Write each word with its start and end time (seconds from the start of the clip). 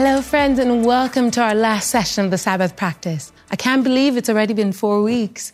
Hello, 0.00 0.22
friends, 0.22 0.58
and 0.58 0.84
welcome 0.86 1.30
to 1.32 1.42
our 1.42 1.54
last 1.54 1.90
session 1.90 2.24
of 2.24 2.30
the 2.30 2.38
Sabbath 2.38 2.74
practice. 2.74 3.32
I 3.50 3.56
can't 3.56 3.84
believe 3.84 4.16
it's 4.16 4.30
already 4.30 4.54
been 4.54 4.72
four 4.72 5.02
weeks. 5.02 5.52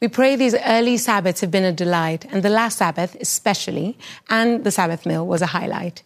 We 0.00 0.08
pray 0.08 0.36
these 0.36 0.54
early 0.66 0.98
Sabbaths 0.98 1.40
have 1.40 1.50
been 1.50 1.64
a 1.64 1.72
delight, 1.72 2.26
and 2.30 2.42
the 2.42 2.50
last 2.50 2.78
Sabbath, 2.78 3.16
especially, 3.20 3.96
and 4.28 4.64
the 4.64 4.70
Sabbath 4.70 5.06
meal 5.06 5.26
was 5.26 5.40
a 5.40 5.46
highlight. 5.46 6.02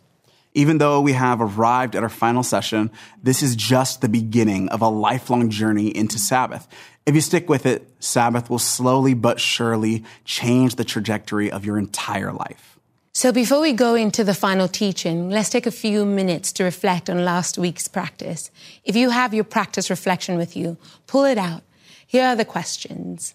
Even 0.53 0.79
though 0.79 1.01
we 1.01 1.12
have 1.12 1.41
arrived 1.41 1.95
at 1.95 2.03
our 2.03 2.09
final 2.09 2.43
session, 2.43 2.91
this 3.23 3.43
is 3.43 3.55
just 3.55 4.00
the 4.00 4.09
beginning 4.09 4.69
of 4.71 4.82
a 4.82 4.89
lifelong 4.89 5.49
journey 5.49 5.95
into 5.96 6.19
Sabbath. 6.19 6.67
If 7.07 7.14
you 7.14 7.21
stick 7.21 7.49
with 7.49 7.67
it, 7.67 7.89
Sabbath 8.00 8.50
will 8.50 8.59
slowly 8.59 9.14
but 9.14 9.41
surely 9.41 10.04
change 10.25 10.75
the 10.75 10.85
trajectory 10.85 11.50
of 11.50 11.64
your 11.64 11.79
entire 11.79 12.32
life. 12.32 12.79
So 13.13 13.32
before 13.32 13.61
we 13.61 13.73
go 13.73 13.95
into 13.95 14.23
the 14.23 14.35
final 14.35 14.68
teaching, 14.68 15.31
let's 15.31 15.50
take 15.50 15.67
a 15.67 15.73
few 15.73 16.04
minutes 16.04 16.53
to 16.53 16.64
reflect 16.64 17.11
on 17.11 17.25
last 17.25 17.59
week's 17.59 17.89
practice. 17.89 18.51
If 18.85 18.96
you 18.96 19.11
have 19.11 19.35
your 19.35 19.45
practice 19.45 19.90
reflection 19.90 20.37
with 20.37 20.57
you, 20.57 20.76
pull 21.07 21.25
it 21.25 21.39
out. 21.39 21.62
Here 22.07 22.25
are 22.25 22.37
the 22.37 22.45
questions. 22.45 23.35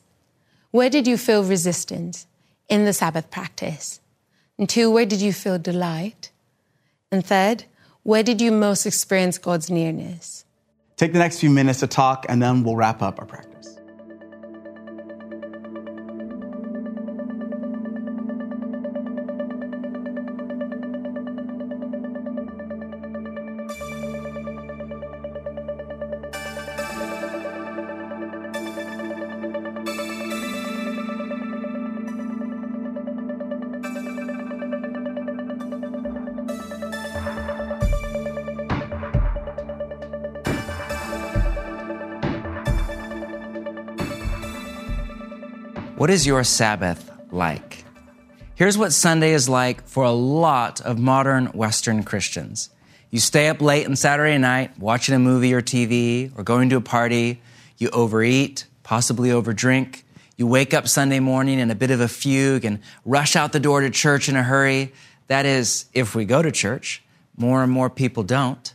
Where 0.71 0.89
did 0.89 1.07
you 1.07 1.17
feel 1.17 1.43
resistance 1.43 2.27
in 2.67 2.85
the 2.85 2.93
Sabbath 2.93 3.31
practice? 3.31 3.99
And 4.57 4.67
two, 4.67 4.89
where 4.91 5.05
did 5.05 5.21
you 5.21 5.33
feel 5.33 5.57
delight? 5.57 6.31
And 7.15 7.25
third, 7.25 7.63
where 8.03 8.23
did 8.23 8.41
you 8.41 8.51
most 8.51 8.85
experience 8.85 9.37
God's 9.37 9.69
nearness? 9.69 10.43
Take 10.97 11.13
the 11.13 11.19
next 11.19 11.39
few 11.39 11.49
minutes 11.49 11.79
to 11.79 11.87
talk, 11.87 12.25
and 12.27 12.41
then 12.41 12.61
we'll 12.61 12.75
wrap 12.75 13.01
up 13.01 13.19
our 13.19 13.25
practice. 13.25 13.74
Is 46.15 46.25
your 46.25 46.45
Sabbath 46.45 47.11
like? 47.29 47.83
Here's 48.55 48.77
what 48.77 48.93
Sunday 48.93 49.33
is 49.33 49.49
like 49.49 49.85
for 49.85 50.05
a 50.05 50.13
lot 50.13 50.79
of 50.79 50.97
modern 50.97 51.47
Western 51.47 52.03
Christians. 52.03 52.69
You 53.11 53.19
stay 53.19 53.49
up 53.49 53.61
late 53.61 53.85
on 53.85 53.97
Saturday 53.97 54.37
night 54.37 54.79
watching 54.79 55.13
a 55.13 55.19
movie 55.19 55.53
or 55.53 55.61
TV 55.61 56.31
or 56.37 56.43
going 56.43 56.69
to 56.69 56.77
a 56.77 56.81
party. 56.81 57.41
You 57.77 57.89
overeat, 57.89 58.63
possibly 58.81 59.27
overdrink. 59.27 60.03
You 60.37 60.47
wake 60.47 60.73
up 60.73 60.87
Sunday 60.87 61.19
morning 61.19 61.59
in 61.59 61.69
a 61.69 61.75
bit 61.75 61.91
of 61.91 61.99
a 61.99 62.07
fugue 62.07 62.63
and 62.63 62.79
rush 63.03 63.35
out 63.35 63.51
the 63.51 63.59
door 63.59 63.81
to 63.81 63.89
church 63.89 64.29
in 64.29 64.37
a 64.37 64.43
hurry. 64.43 64.93
That 65.27 65.45
is, 65.45 65.87
if 65.91 66.15
we 66.15 66.23
go 66.23 66.41
to 66.41 66.49
church. 66.49 67.03
More 67.35 67.61
and 67.61 67.69
more 67.73 67.89
people 67.89 68.23
don't. 68.23 68.73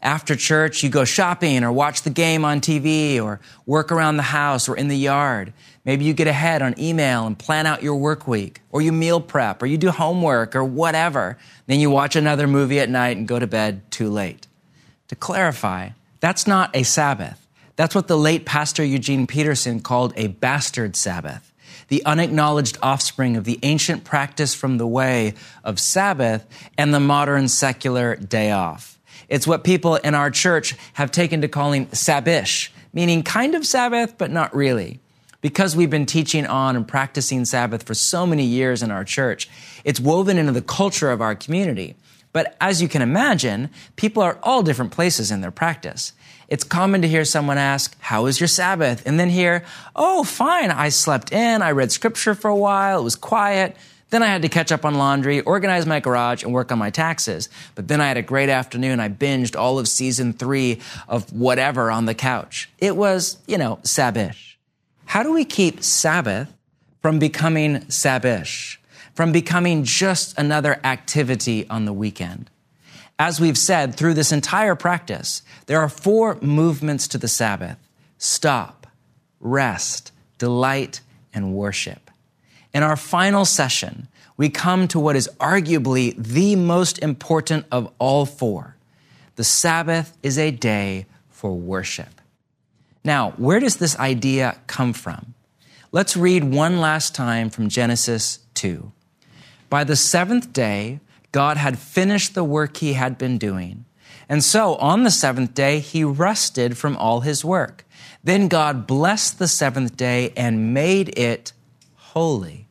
After 0.00 0.36
church, 0.36 0.82
you 0.82 0.90
go 0.90 1.04
shopping 1.04 1.64
or 1.64 1.72
watch 1.72 2.02
the 2.02 2.10
game 2.10 2.44
on 2.44 2.60
TV 2.60 3.20
or 3.20 3.40
work 3.66 3.90
around 3.90 4.16
the 4.16 4.22
house 4.22 4.68
or 4.68 4.76
in 4.76 4.88
the 4.88 4.96
yard. 4.96 5.52
Maybe 5.88 6.04
you 6.04 6.12
get 6.12 6.26
ahead 6.26 6.60
on 6.60 6.78
email 6.78 7.26
and 7.26 7.38
plan 7.38 7.64
out 7.64 7.82
your 7.82 7.96
work 7.96 8.28
week, 8.28 8.60
or 8.70 8.82
you 8.82 8.92
meal 8.92 9.22
prep, 9.22 9.62
or 9.62 9.66
you 9.66 9.78
do 9.78 9.90
homework, 9.90 10.54
or 10.54 10.62
whatever. 10.62 11.38
Then 11.66 11.80
you 11.80 11.88
watch 11.88 12.14
another 12.14 12.46
movie 12.46 12.78
at 12.78 12.90
night 12.90 13.16
and 13.16 13.26
go 13.26 13.38
to 13.38 13.46
bed 13.46 13.90
too 13.90 14.10
late. 14.10 14.46
To 15.08 15.16
clarify, 15.16 15.92
that's 16.20 16.46
not 16.46 16.76
a 16.76 16.82
Sabbath. 16.82 17.48
That's 17.76 17.94
what 17.94 18.06
the 18.06 18.18
late 18.18 18.44
Pastor 18.44 18.84
Eugene 18.84 19.26
Peterson 19.26 19.80
called 19.80 20.12
a 20.14 20.26
bastard 20.26 20.94
Sabbath, 20.94 21.54
the 21.88 22.04
unacknowledged 22.04 22.76
offspring 22.82 23.38
of 23.38 23.44
the 23.44 23.58
ancient 23.62 24.04
practice 24.04 24.54
from 24.54 24.76
the 24.76 24.86
way 24.86 25.32
of 25.64 25.80
Sabbath 25.80 26.44
and 26.76 26.92
the 26.92 27.00
modern 27.00 27.48
secular 27.48 28.14
day 28.14 28.50
off. 28.50 28.98
It's 29.30 29.46
what 29.46 29.64
people 29.64 29.96
in 29.96 30.14
our 30.14 30.30
church 30.30 30.76
have 30.92 31.10
taken 31.10 31.40
to 31.40 31.48
calling 31.48 31.86
Sabbish, 31.86 32.68
meaning 32.92 33.22
kind 33.22 33.54
of 33.54 33.64
Sabbath, 33.64 34.18
but 34.18 34.30
not 34.30 34.54
really. 34.54 35.00
Because 35.40 35.76
we've 35.76 35.90
been 35.90 36.06
teaching 36.06 36.46
on 36.46 36.74
and 36.74 36.86
practicing 36.86 37.44
Sabbath 37.44 37.84
for 37.84 37.94
so 37.94 38.26
many 38.26 38.44
years 38.44 38.82
in 38.82 38.90
our 38.90 39.04
church, 39.04 39.48
it's 39.84 40.00
woven 40.00 40.36
into 40.36 40.52
the 40.52 40.62
culture 40.62 41.10
of 41.10 41.20
our 41.20 41.34
community. 41.34 41.94
But 42.32 42.56
as 42.60 42.82
you 42.82 42.88
can 42.88 43.02
imagine, 43.02 43.70
people 43.96 44.22
are 44.22 44.38
all 44.42 44.62
different 44.62 44.92
places 44.92 45.30
in 45.30 45.40
their 45.40 45.50
practice. 45.50 46.12
It's 46.48 46.64
common 46.64 47.02
to 47.02 47.08
hear 47.08 47.24
someone 47.24 47.58
ask, 47.58 47.96
How 48.00 48.24
was 48.24 48.40
your 48.40 48.48
Sabbath? 48.48 49.02
And 49.06 49.20
then 49.20 49.28
hear, 49.28 49.64
Oh, 49.94 50.24
fine. 50.24 50.70
I 50.70 50.88
slept 50.88 51.32
in. 51.32 51.62
I 51.62 51.70
read 51.72 51.92
scripture 51.92 52.34
for 52.34 52.48
a 52.48 52.56
while. 52.56 53.00
It 53.00 53.04
was 53.04 53.16
quiet. 53.16 53.76
Then 54.10 54.22
I 54.22 54.26
had 54.26 54.42
to 54.42 54.48
catch 54.48 54.72
up 54.72 54.86
on 54.86 54.94
laundry, 54.94 55.42
organize 55.42 55.84
my 55.84 56.00
garage, 56.00 56.42
and 56.42 56.52
work 56.52 56.72
on 56.72 56.78
my 56.78 56.88
taxes. 56.88 57.50
But 57.74 57.88
then 57.88 58.00
I 58.00 58.08
had 58.08 58.16
a 58.16 58.22
great 58.22 58.48
afternoon. 58.48 59.00
I 59.00 59.10
binged 59.10 59.54
all 59.54 59.78
of 59.78 59.86
season 59.86 60.32
three 60.32 60.80
of 61.06 61.30
whatever 61.30 61.90
on 61.90 62.06
the 62.06 62.14
couch. 62.14 62.70
It 62.78 62.96
was, 62.96 63.36
you 63.46 63.58
know, 63.58 63.80
Sabbish. 63.82 64.47
How 65.08 65.22
do 65.22 65.32
we 65.32 65.46
keep 65.46 65.82
Sabbath 65.82 66.52
from 67.00 67.18
becoming 67.18 67.78
Sabbish, 67.86 68.76
from 69.14 69.32
becoming 69.32 69.82
just 69.82 70.38
another 70.38 70.78
activity 70.84 71.66
on 71.70 71.86
the 71.86 71.94
weekend? 71.94 72.50
As 73.18 73.40
we've 73.40 73.56
said 73.56 73.94
through 73.94 74.12
this 74.12 74.32
entire 74.32 74.74
practice, 74.74 75.40
there 75.64 75.80
are 75.80 75.88
four 75.88 76.36
movements 76.42 77.08
to 77.08 77.16
the 77.16 77.26
Sabbath 77.26 77.78
stop, 78.18 78.86
rest, 79.40 80.12
delight, 80.36 81.00
and 81.32 81.54
worship. 81.54 82.10
In 82.74 82.82
our 82.82 82.94
final 82.94 83.46
session, 83.46 84.08
we 84.36 84.50
come 84.50 84.86
to 84.88 85.00
what 85.00 85.16
is 85.16 85.30
arguably 85.40 86.14
the 86.18 86.54
most 86.54 86.98
important 86.98 87.64
of 87.72 87.90
all 87.98 88.26
four. 88.26 88.76
The 89.36 89.44
Sabbath 89.44 90.18
is 90.22 90.36
a 90.36 90.50
day 90.50 91.06
for 91.30 91.56
worship. 91.56 92.20
Now, 93.08 93.30
where 93.38 93.58
does 93.58 93.76
this 93.76 93.98
idea 93.98 94.58
come 94.66 94.92
from? 94.92 95.32
Let's 95.92 96.14
read 96.14 96.44
one 96.44 96.78
last 96.78 97.14
time 97.14 97.48
from 97.48 97.70
Genesis 97.70 98.40
2. 98.52 98.92
By 99.70 99.84
the 99.84 99.96
seventh 99.96 100.52
day, 100.52 101.00
God 101.32 101.56
had 101.56 101.78
finished 101.78 102.34
the 102.34 102.44
work 102.44 102.76
he 102.76 102.92
had 102.92 103.16
been 103.16 103.38
doing. 103.38 103.86
And 104.28 104.44
so 104.44 104.74
on 104.74 105.04
the 105.04 105.10
seventh 105.10 105.54
day, 105.54 105.80
he 105.80 106.04
rested 106.04 106.76
from 106.76 106.98
all 106.98 107.20
his 107.20 107.42
work. 107.42 107.86
Then 108.22 108.46
God 108.46 108.86
blessed 108.86 109.38
the 109.38 109.48
seventh 109.48 109.96
day 109.96 110.34
and 110.36 110.74
made 110.74 111.18
it 111.18 111.54
holy, 111.94 112.68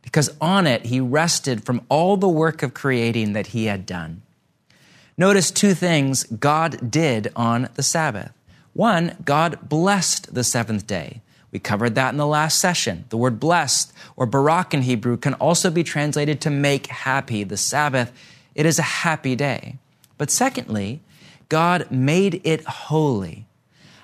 because 0.00 0.34
on 0.40 0.66
it 0.66 0.86
he 0.86 0.98
rested 0.98 1.66
from 1.66 1.82
all 1.90 2.16
the 2.16 2.26
work 2.26 2.62
of 2.62 2.72
creating 2.72 3.34
that 3.34 3.48
he 3.48 3.66
had 3.66 3.84
done. 3.84 4.22
Notice 5.18 5.50
two 5.50 5.74
things 5.74 6.24
God 6.24 6.90
did 6.90 7.30
on 7.36 7.68
the 7.74 7.82
Sabbath. 7.82 8.32
One, 8.74 9.16
God 9.24 9.68
blessed 9.68 10.34
the 10.34 10.44
seventh 10.44 10.86
day. 10.86 11.22
We 11.52 11.60
covered 11.60 11.94
that 11.94 12.10
in 12.10 12.18
the 12.18 12.26
last 12.26 12.58
session. 12.58 13.04
The 13.08 13.16
word 13.16 13.38
blessed 13.38 13.92
or 14.16 14.26
barak 14.26 14.74
in 14.74 14.82
Hebrew 14.82 15.16
can 15.16 15.34
also 15.34 15.70
be 15.70 15.84
translated 15.84 16.40
to 16.42 16.50
make 16.50 16.88
happy. 16.88 17.44
The 17.44 17.56
Sabbath, 17.56 18.12
it 18.56 18.66
is 18.66 18.80
a 18.80 18.82
happy 18.82 19.36
day. 19.36 19.78
But 20.18 20.32
secondly, 20.32 21.00
God 21.48 21.88
made 21.92 22.40
it 22.44 22.64
holy. 22.64 23.46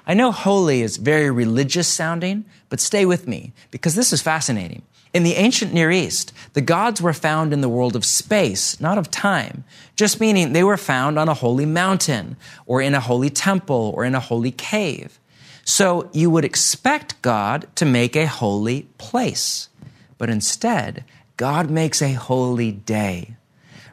I 0.07 0.15
know 0.15 0.33
holy 0.33 0.83
is 0.83 0.97
very 0.97 1.31
religious 1.31 1.89
sounding, 1.89 2.45
but 2.69 2.81
stay 2.81 3.05
with 3.05 3.29
me 3.29 3.53
because 3.71 3.95
this 3.95 4.13
is 4.13 4.23
fascinating. 4.23 4.83
In 5.13 5.25
the 5.25 5.35
ancient 5.35 5.73
Near 5.73 5.91
East, 5.91 6.33
the 6.53 6.61
gods 6.61 7.03
were 7.03 7.13
found 7.13 7.53
in 7.53 7.61
the 7.61 7.69
world 7.69 7.97
of 7.97 8.05
space, 8.05 8.81
not 8.81 8.97
of 8.97 9.11
time, 9.11 9.65
just 9.97 10.21
meaning 10.21 10.53
they 10.53 10.63
were 10.63 10.77
found 10.77 11.19
on 11.19 11.29
a 11.29 11.35
holy 11.35 11.67
mountain, 11.67 12.37
or 12.65 12.81
in 12.81 12.95
a 12.95 13.01
holy 13.01 13.29
temple, 13.29 13.93
or 13.97 14.05
in 14.05 14.15
a 14.15 14.21
holy 14.21 14.53
cave. 14.53 15.19
So 15.65 16.09
you 16.13 16.31
would 16.31 16.45
expect 16.45 17.21
God 17.23 17.67
to 17.75 17.85
make 17.85 18.15
a 18.15 18.27
holy 18.27 18.83
place. 18.99 19.69
But 20.17 20.31
instead, 20.31 21.05
God 21.37 21.71
makes 21.71 22.01
a 22.01 22.13
holy 22.13 22.71
day. 22.71 23.37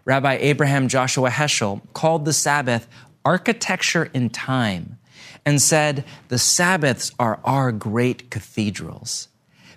Rabbi 0.06 0.36
Abraham 0.36 0.88
Joshua 0.88 1.30
Heschel 1.30 1.82
called 1.94 2.26
the 2.26 2.34
Sabbath 2.34 2.88
architecture 3.26 4.10
in 4.14 4.30
time 4.30 4.97
and 5.48 5.62
said, 5.62 6.04
The 6.28 6.38
Sabbaths 6.38 7.14
are 7.18 7.40
our 7.46 7.72
great 7.72 8.30
cathedrals. 8.30 9.30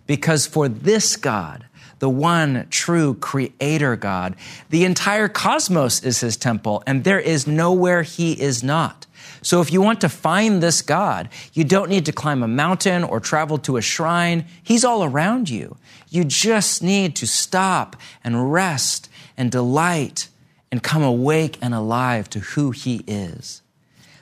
Because 0.05 0.45
for 0.45 0.69
this 0.69 1.17
God, 1.17 1.65
the 2.01 2.09
one 2.09 2.67
true 2.71 3.15
creator 3.15 3.95
God, 3.95 4.35
the 4.71 4.85
entire 4.85 5.29
cosmos 5.29 6.03
is 6.03 6.19
his 6.19 6.37
temple, 6.37 6.83
and 6.89 7.05
there 7.05 7.21
is 7.21 7.47
nowhere 7.47 8.03
he 8.03 8.33
is 8.33 8.65
not. 8.65 9.07
So 9.43 9.61
if 9.61 9.73
you 9.73 9.81
want 9.81 10.01
to 10.01 10.09
find 10.09 10.61
this 10.61 10.83
God, 10.83 11.29
you 11.53 11.63
don't 11.63 11.89
need 11.89 12.07
to 12.07 12.13
climb 12.13 12.43
a 12.43 12.49
mountain 12.49 13.05
or 13.05 13.21
travel 13.21 13.57
to 13.59 13.77
a 13.77 13.81
shrine. 13.81 14.47
He's 14.65 14.85
all 14.85 15.05
around 15.05 15.49
you. 15.49 15.77
You 16.09 16.25
just 16.25 16.83
need 16.83 17.15
to 17.17 17.29
stop 17.29 17.95
and 18.25 18.53
rest 18.53 19.09
and 19.37 19.53
delight 19.53 20.27
and 20.73 20.83
come 20.83 21.05
awake 21.05 21.59
and 21.63 21.73
alive 21.75 22.29
to 22.31 22.41
who 22.41 22.73
He 22.73 23.05
is. 23.07 23.63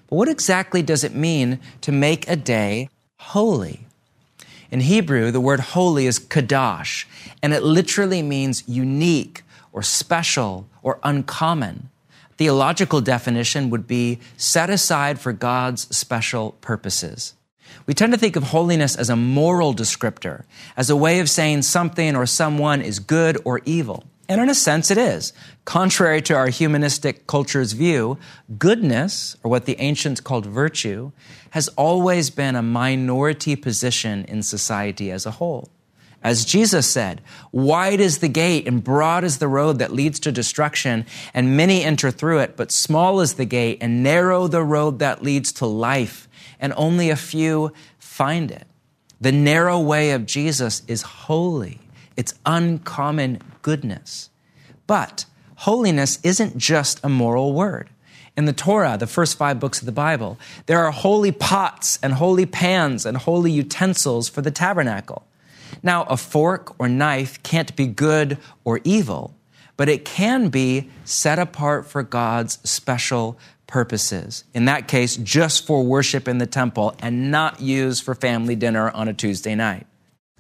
But 0.09 0.17
what 0.17 0.29
exactly 0.29 0.83
does 0.83 1.05
it 1.05 1.15
mean 1.15 1.61
to 1.83 1.93
make 1.93 2.29
a 2.29 2.37
day 2.37 2.89
holy? 3.17 3.81
In 4.71 4.81
Hebrew, 4.81 5.31
the 5.31 5.41
word 5.41 5.61
holy 5.61 6.07
is 6.07 6.19
kadosh, 6.19 7.07
and 7.43 7.55
it 7.55 7.63
literally 7.63 8.23
means 8.23 8.65
unique 8.67 9.43
or 9.73 9.83
special 9.83 10.69
or 10.83 10.99
uncommon. 11.03 11.89
Theological 12.37 13.01
definition 13.01 13.71
would 13.71 13.87
be 13.87 14.19
set 14.37 14.71
aside 14.71 15.19
for 15.19 15.33
God's 15.33 15.95
special 15.95 16.53
purposes. 16.61 17.35
We 17.87 17.95
tend 17.95 18.13
to 18.13 18.19
think 18.19 18.37
of 18.37 18.45
holiness 18.45 18.97
as 18.97 19.11
a 19.11 19.17
moral 19.17 19.75
descriptor, 19.75 20.45
as 20.77 20.91
a 20.91 20.97
way 20.97 21.21
of 21.21 21.31
saying 21.31 21.63
something 21.63 22.15
or 22.15 22.27
someone 22.27 22.81
is 22.83 22.99
good 22.99 23.39
or 23.45 23.61
evil. 23.65 24.05
And 24.29 24.41
in 24.41 24.51
a 24.51 24.55
sense, 24.55 24.91
it 24.91 24.99
is. 24.99 25.33
Contrary 25.69 26.23
to 26.23 26.35
our 26.35 26.49
humanistic 26.49 27.27
culture's 27.27 27.73
view, 27.73 28.17
goodness, 28.59 29.37
or 29.43 29.51
what 29.51 29.67
the 29.67 29.79
ancients 29.81 30.19
called 30.19 30.47
virtue, 30.47 31.13
has 31.51 31.69
always 31.77 32.31
been 32.31 32.57
a 32.57 32.63
minority 32.63 33.55
position 33.55 34.25
in 34.25 34.43
society 34.43 35.11
as 35.11 35.27
a 35.27 35.33
whole. 35.33 35.69
As 36.23 36.47
Jesus 36.47 36.91
said, 36.91 37.21
wide 37.53 38.01
is 38.01 38.21
the 38.21 38.29
gate 38.29 38.67
and 38.67 38.83
broad 38.83 39.25
is 39.25 39.37
the 39.37 39.47
road 39.47 39.79
that 39.79 39.93
leads 39.93 40.19
to 40.21 40.33
destruction, 40.33 41.05
and 41.35 41.55
many 41.55 41.85
enter 41.85 42.11
through 42.11 42.39
it, 42.39 42.57
but 42.57 42.73
small 42.73 43.21
is 43.21 43.35
the 43.35 43.45
gate 43.45 43.77
and 43.83 44.03
narrow 44.03 44.47
the 44.47 44.65
road 44.65 45.01
that 45.01 45.23
leads 45.23 45.53
to 45.53 45.67
life, 45.67 46.31
and 46.59 46.73
only 46.79 47.11
a 47.11 47.15
few 47.15 47.75
find 47.99 48.51
it. 48.51 48.67
The 49.21 49.33
narrow 49.33 49.79
way 49.79 50.13
of 50.13 50.25
Jesus 50.25 50.81
is 50.89 51.03
holy. 51.03 51.79
It's 52.17 52.33
uncommon 52.47 53.43
goodness. 53.61 54.31
But 54.87 55.27
holiness 55.59 56.21
isn't 56.23 56.57
just 56.57 57.01
a 57.03 57.09
moral 57.09 57.53
word. 57.53 57.89
In 58.37 58.45
the 58.45 58.53
Torah, 58.53 58.97
the 58.97 59.09
first 59.09 59.37
five 59.37 59.59
books 59.59 59.81
of 59.81 59.87
the 59.87 59.93
Bible, 59.93 60.39
there 60.67 60.85
are 60.85 60.93
holy 60.93 61.33
pots 61.33 61.99
and 62.01 62.13
holy 62.13 62.47
pans 62.47 63.05
and 63.05 63.17
holy 63.17 63.51
utensils 63.51 64.29
for 64.29 64.41
the 64.41 64.53
tabernacle. 64.53 65.27
Now, 65.83 66.05
a 66.05 66.17
fork 66.17 66.79
or 66.79 66.89
knife 66.89 67.43
can't 67.43 67.75
be 67.75 67.89
good 67.89 68.39
or 68.63 68.79
evil, 68.85 69.35
but 69.77 69.89
it 69.89 70.05
can 70.05 70.49
be 70.49 70.91
set 71.05 71.41
apart 71.41 71.87
for 71.87 72.05
God's 72.05 72.61
special 72.63 73.37
purposes. 73.67 74.45
In 74.55 74.67
that 74.67 74.87
case, 74.87 75.17
just 75.17 75.67
for 75.67 75.83
worship 75.83 76.29
in 76.29 76.39
the 76.39 76.47
temple 76.47 76.95
and 77.01 77.33
not 77.33 77.61
used 77.61 78.05
for 78.05 78.15
family 78.15 78.55
dinner 78.55 78.91
on 78.93 79.09
a 79.09 79.13
Tuesday 79.13 79.57
night. 79.57 79.88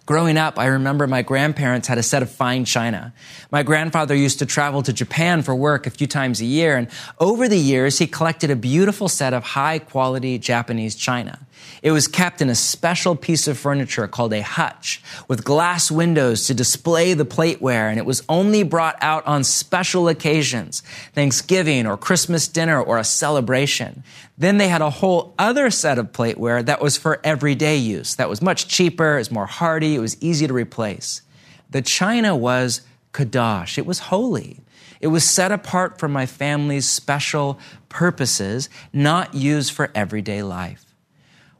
Growing 0.08 0.38
up, 0.38 0.58
I 0.58 0.64
remember 0.68 1.06
my 1.06 1.20
grandparents 1.20 1.86
had 1.86 1.98
a 1.98 2.02
set 2.02 2.22
of 2.22 2.30
fine 2.30 2.64
china. 2.64 3.12
My 3.50 3.62
grandfather 3.62 4.14
used 4.14 4.38
to 4.38 4.46
travel 4.46 4.82
to 4.84 4.90
Japan 4.90 5.42
for 5.42 5.54
work 5.54 5.86
a 5.86 5.90
few 5.90 6.06
times 6.06 6.40
a 6.40 6.46
year, 6.46 6.78
and 6.78 6.88
over 7.20 7.46
the 7.46 7.58
years, 7.58 7.98
he 7.98 8.06
collected 8.06 8.50
a 8.50 8.56
beautiful 8.56 9.10
set 9.10 9.34
of 9.34 9.42
high 9.44 9.78
quality 9.78 10.38
Japanese 10.38 10.94
china. 10.94 11.38
It 11.82 11.92
was 11.92 12.08
kept 12.08 12.42
in 12.42 12.48
a 12.48 12.54
special 12.54 13.14
piece 13.14 13.46
of 13.46 13.56
furniture 13.56 14.08
called 14.08 14.32
a 14.32 14.42
hutch 14.42 15.02
with 15.28 15.44
glass 15.44 15.90
windows 15.90 16.46
to 16.46 16.54
display 16.54 17.14
the 17.14 17.24
plateware, 17.24 17.88
and 17.88 17.98
it 17.98 18.06
was 18.06 18.22
only 18.28 18.62
brought 18.62 18.96
out 19.00 19.26
on 19.26 19.44
special 19.44 20.08
occasions, 20.08 20.82
Thanksgiving 21.14 21.86
or 21.86 21.96
Christmas 21.96 22.48
dinner 22.48 22.80
or 22.80 22.98
a 22.98 23.04
celebration. 23.04 24.02
Then 24.36 24.58
they 24.58 24.68
had 24.68 24.82
a 24.82 24.90
whole 24.90 25.34
other 25.38 25.70
set 25.70 25.98
of 25.98 26.12
plateware 26.12 26.64
that 26.64 26.80
was 26.80 26.96
for 26.96 27.20
everyday 27.22 27.76
use. 27.76 28.16
That 28.16 28.28
was 28.28 28.42
much 28.42 28.68
cheaper, 28.68 29.16
it 29.16 29.20
was 29.20 29.30
more 29.30 29.46
hardy, 29.46 29.94
it 29.94 30.00
was 30.00 30.20
easy 30.20 30.46
to 30.46 30.54
replace. 30.54 31.22
The 31.70 31.82
china 31.82 32.34
was 32.34 32.82
kadosh. 33.12 33.78
It 33.78 33.86
was 33.86 33.98
holy. 33.98 34.60
It 35.00 35.08
was 35.08 35.28
set 35.28 35.52
apart 35.52 35.98
for 35.98 36.08
my 36.08 36.26
family's 36.26 36.88
special 36.88 37.58
purposes, 37.88 38.68
not 38.92 39.34
used 39.34 39.72
for 39.72 39.90
everyday 39.94 40.42
life. 40.42 40.87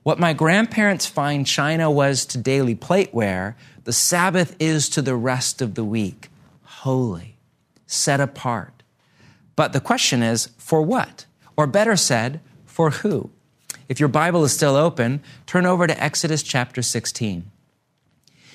What 0.09 0.19
my 0.19 0.33
grandparents 0.33 1.05
find 1.05 1.47
china 1.47 1.91
was 1.91 2.25
to 2.25 2.39
daily 2.39 2.75
plateware, 2.75 3.57
the 3.85 3.93
Sabbath 3.93 4.57
is 4.59 4.89
to 4.89 5.03
the 5.03 5.15
rest 5.15 5.61
of 5.61 5.75
the 5.75 5.85
week. 5.85 6.31
Holy, 6.63 7.37
set 7.87 8.19
apart. 8.19 8.83
But 9.55 9.75
the 9.75 9.83
question 9.83 10.23
is, 10.23 10.49
for 10.57 10.81
what? 10.81 11.27
Or 11.59 11.67
better 11.67 11.95
said, 11.95 12.41
for 12.65 12.89
who? 12.89 13.29
If 13.91 14.01
your 14.01 14.09
Bible 14.09 14.45
is 14.45 14.53
still 14.55 14.77
open, 14.77 15.21
turn 15.45 15.67
over 15.67 15.87
to 15.87 16.03
Exodus 16.03 16.43
chapter 16.43 16.81
16. 16.81 17.45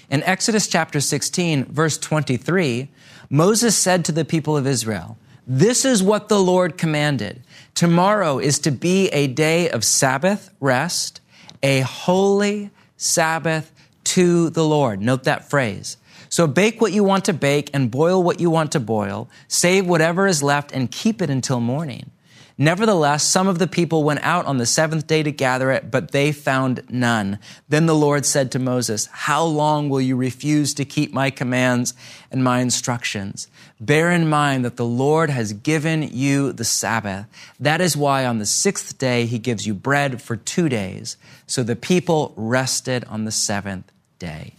In 0.09 0.23
Exodus 0.23 0.65
chapter 0.65 0.99
16, 0.99 1.65
verse 1.65 1.99
23, 1.99 2.89
Moses 3.29 3.77
said 3.77 4.03
to 4.05 4.11
the 4.11 4.25
people 4.25 4.57
of 4.57 4.65
Israel, 4.65 5.19
This 5.45 5.85
is 5.85 6.01
what 6.01 6.29
the 6.29 6.39
Lord 6.41 6.79
commanded. 6.79 7.43
Tomorrow 7.75 8.39
is 8.39 8.57
to 8.57 8.71
be 8.71 9.09
a 9.09 9.27
day 9.27 9.69
of 9.69 9.83
Sabbath 9.83 10.49
rest 10.59 11.19
a 11.63 11.79
holy 11.79 12.69
Sabbath 12.97 13.71
to 14.03 14.49
the 14.51 14.63
Lord. 14.63 15.01
Note 15.01 15.23
that 15.23 15.49
phrase. 15.49 15.97
So 16.29 16.47
bake 16.47 16.81
what 16.81 16.91
you 16.91 17.03
want 17.03 17.25
to 17.25 17.33
bake 17.33 17.69
and 17.73 17.89
boil 17.89 18.21
what 18.21 18.39
you 18.39 18.49
want 18.49 18.71
to 18.73 18.79
boil. 18.79 19.29
Save 19.47 19.87
whatever 19.87 20.27
is 20.27 20.43
left 20.43 20.71
and 20.71 20.91
keep 20.91 21.21
it 21.21 21.29
until 21.29 21.59
morning. 21.59 22.11
Nevertheless, 22.57 23.23
some 23.23 23.47
of 23.47 23.57
the 23.57 23.67
people 23.67 24.03
went 24.03 24.21
out 24.21 24.45
on 24.45 24.59
the 24.59 24.65
seventh 24.65 25.07
day 25.07 25.23
to 25.23 25.31
gather 25.31 25.71
it, 25.71 25.89
but 25.89 26.11
they 26.11 26.31
found 26.31 26.83
none. 26.87 27.39
Then 27.67 27.87
the 27.87 27.95
Lord 27.95 28.27
said 28.27 28.51
to 28.51 28.59
Moses, 28.59 29.07
How 29.07 29.43
long 29.43 29.89
will 29.89 30.01
you 30.01 30.15
refuse 30.15 30.75
to 30.75 30.85
keep 30.85 31.11
my 31.11 31.31
commands 31.31 31.95
and 32.29 32.43
my 32.43 32.59
instructions? 32.59 33.47
Bear 33.79 34.11
in 34.11 34.29
mind 34.29 34.63
that 34.65 34.77
the 34.77 34.85
Lord 34.85 35.31
has 35.31 35.53
given 35.53 36.03
you 36.03 36.53
the 36.53 36.63
Sabbath. 36.63 37.25
That 37.59 37.81
is 37.81 37.97
why 37.97 38.25
on 38.25 38.37
the 38.37 38.45
sixth 38.45 38.99
day 38.99 39.25
he 39.25 39.39
gives 39.39 39.65
you 39.65 39.73
bread 39.73 40.21
for 40.21 40.35
two 40.35 40.69
days. 40.69 41.17
So 41.47 41.63
the 41.63 41.75
people 41.75 42.33
rested 42.37 43.03
on 43.05 43.25
the 43.25 43.31
seventh 43.31 43.91
day. 44.19 44.53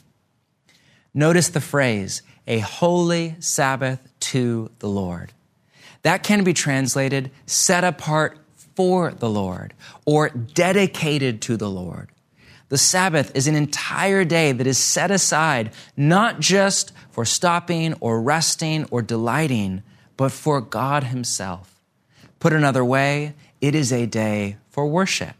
Notice 1.14 1.48
the 1.48 1.60
phrase, 1.60 2.22
a 2.48 2.58
holy 2.58 3.36
Sabbath 3.38 4.08
to 4.18 4.70
the 4.80 4.88
Lord. 4.88 5.32
That 6.04 6.22
can 6.22 6.44
be 6.44 6.52
translated 6.52 7.30
set 7.46 7.82
apart 7.82 8.38
for 8.76 9.10
the 9.12 9.28
Lord 9.28 9.74
or 10.04 10.28
dedicated 10.28 11.42
to 11.42 11.56
the 11.56 11.70
Lord. 11.70 12.10
The 12.68 12.78
Sabbath 12.78 13.34
is 13.34 13.46
an 13.46 13.54
entire 13.56 14.24
day 14.24 14.52
that 14.52 14.66
is 14.66 14.78
set 14.78 15.10
aside 15.10 15.72
not 15.96 16.40
just 16.40 16.92
for 17.10 17.24
stopping 17.24 17.94
or 18.00 18.20
resting 18.20 18.86
or 18.90 19.00
delighting, 19.00 19.82
but 20.16 20.32
for 20.32 20.60
God 20.60 21.04
Himself. 21.04 21.80
Put 22.38 22.52
another 22.52 22.84
way, 22.84 23.34
it 23.60 23.74
is 23.74 23.92
a 23.92 24.06
day 24.06 24.56
for 24.68 24.86
worship. 24.86 25.34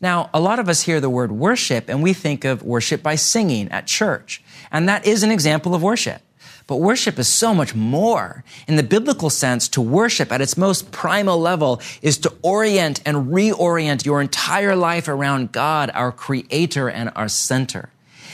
Now, 0.00 0.30
a 0.32 0.40
lot 0.40 0.58
of 0.58 0.68
us 0.68 0.82
hear 0.82 1.00
the 1.00 1.10
word 1.10 1.32
worship 1.32 1.88
and 1.88 2.02
we 2.02 2.12
think 2.12 2.44
of 2.44 2.62
worship 2.62 3.02
by 3.02 3.16
singing 3.16 3.68
at 3.68 3.86
church. 3.86 4.42
And 4.70 4.88
that 4.88 5.06
is 5.06 5.22
an 5.22 5.30
example 5.30 5.74
of 5.74 5.82
worship. 5.82 6.22
But 6.68 6.76
worship 6.76 7.18
is 7.18 7.28
so 7.28 7.54
much 7.54 7.74
more. 7.74 8.44
In 8.68 8.76
the 8.76 8.82
biblical 8.82 9.30
sense, 9.30 9.68
to 9.70 9.80
worship 9.80 10.30
at 10.30 10.42
its 10.42 10.58
most 10.58 10.92
primal 10.92 11.40
level 11.40 11.80
is 12.02 12.18
to 12.18 12.34
orient 12.42 13.00
and 13.06 13.32
reorient 13.32 14.04
your 14.04 14.20
entire 14.20 14.76
life 14.76 15.08
around 15.08 15.50
God, 15.50 15.90
our 15.94 16.12
creator 16.12 16.90
and 16.90 17.10
our 17.16 17.28
center. 17.28 17.88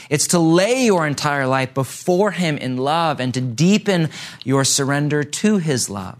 It's 0.09 0.27
to 0.27 0.39
lay 0.39 0.83
your 0.83 1.07
entire 1.07 1.47
life 1.47 1.73
before 1.73 2.31
Him 2.31 2.57
in 2.57 2.75
love 2.75 3.21
and 3.21 3.33
to 3.33 3.41
deepen 3.41 4.09
your 4.43 4.65
surrender 4.65 5.23
to 5.23 5.57
His 5.57 5.89
love. 5.89 6.19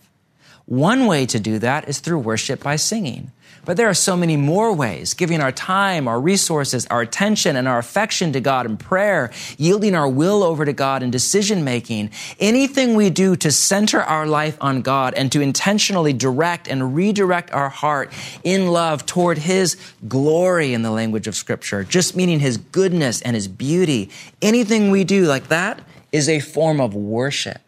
One 0.66 1.08
way 1.08 1.26
to 1.28 1.40
do 1.40 1.60
that 1.60 1.90
is 1.90 2.00
through 2.00 2.20
worship 2.20 2.64
by 2.64 2.78
singing. 2.78 3.34
But 3.66 3.78
there 3.78 3.90
are 3.90 3.96
so 3.96 4.16
many 4.16 4.38
more 4.38 4.72
ways, 4.74 5.14
giving 5.16 5.42
our 5.42 5.52
time, 5.52 6.08
our 6.08 6.20
resources, 6.20 6.86
our 6.88 7.02
attention, 7.02 7.56
and 7.56 7.68
our 7.68 7.80
affection 7.80 8.32
to 8.34 8.40
God 8.40 8.68
in 8.68 8.78
prayer, 8.78 9.32
yielding 9.58 9.96
our 9.96 10.08
will 10.08 10.44
over 10.44 10.66
to 10.66 10.74
God 10.74 11.02
in 11.02 11.10
decision 11.10 11.64
making. 11.64 12.12
Anything 12.40 12.96
we 12.96 13.10
do 13.10 13.36
to 13.38 13.52
center 13.52 14.02
our 14.02 14.28
life 14.28 14.58
on 14.62 14.84
God 14.84 15.16
and 15.16 15.32
to 15.32 15.42
intentionally 15.42 16.14
direct 16.14 16.68
and 16.68 16.96
redirect 16.96 17.52
our 17.52 17.70
heart 17.70 18.14
in 18.44 18.68
love 18.68 19.06
toward 19.06 19.40
His 19.40 19.78
glory 20.08 20.74
in 20.74 20.84
the 20.84 20.92
language 20.92 21.28
of 21.28 21.36
Scripture, 21.36 21.84
just 21.84 22.16
meaning 22.16 22.40
His 22.40 22.58
goodness 22.58 23.22
and 23.22 23.36
His 23.36 23.48
beauty. 23.48 24.12
Anything 24.42 24.92
we 24.92 25.04
do 25.04 25.26
like 25.26 25.48
that 25.48 25.82
is 26.12 26.30
a 26.30 26.40
form 26.40 26.80
of 26.80 26.94
worship. 26.94 27.65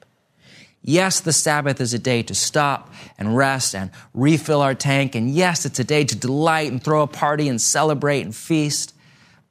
Yes, 0.89 1.20
the 1.20 1.34
Sabbath 1.34 1.82
is 1.82 1.94
a 1.94 2.00
day 2.00 2.24
to 2.24 2.34
stop 2.34 2.94
and 3.17 3.36
rest 3.36 3.75
and 3.75 3.91
refill 4.13 4.62
our 4.62 4.74
tank. 4.74 5.15
And 5.15 5.29
yes, 5.29 5.65
it's 5.65 5.79
a 5.79 5.84
day 5.84 6.06
to 6.06 6.15
delight 6.15 6.72
and 6.72 6.82
throw 6.82 7.01
a 7.01 7.08
party 7.08 7.50
and 7.50 7.60
celebrate 7.60 8.22
and 8.22 8.34
feast. 8.34 8.96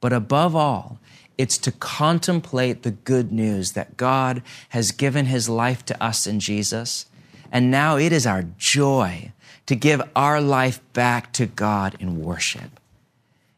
But 0.01 0.13
above 0.13 0.55
all, 0.55 0.97
it's 1.37 1.59
to 1.59 1.71
contemplate 1.71 2.81
the 2.81 2.89
good 2.89 3.31
news 3.31 3.73
that 3.73 3.97
God 3.97 4.41
has 4.69 4.91
given 4.91 5.27
his 5.27 5.47
life 5.47 5.85
to 5.85 6.03
us 6.03 6.25
in 6.25 6.39
Jesus. 6.39 7.05
And 7.51 7.69
now 7.69 7.97
it 7.97 8.11
is 8.11 8.25
our 8.25 8.45
joy 8.57 9.31
to 9.67 9.75
give 9.75 10.01
our 10.15 10.41
life 10.41 10.81
back 10.93 11.31
to 11.33 11.45
God 11.45 11.95
in 11.99 12.23
worship. 12.23 12.79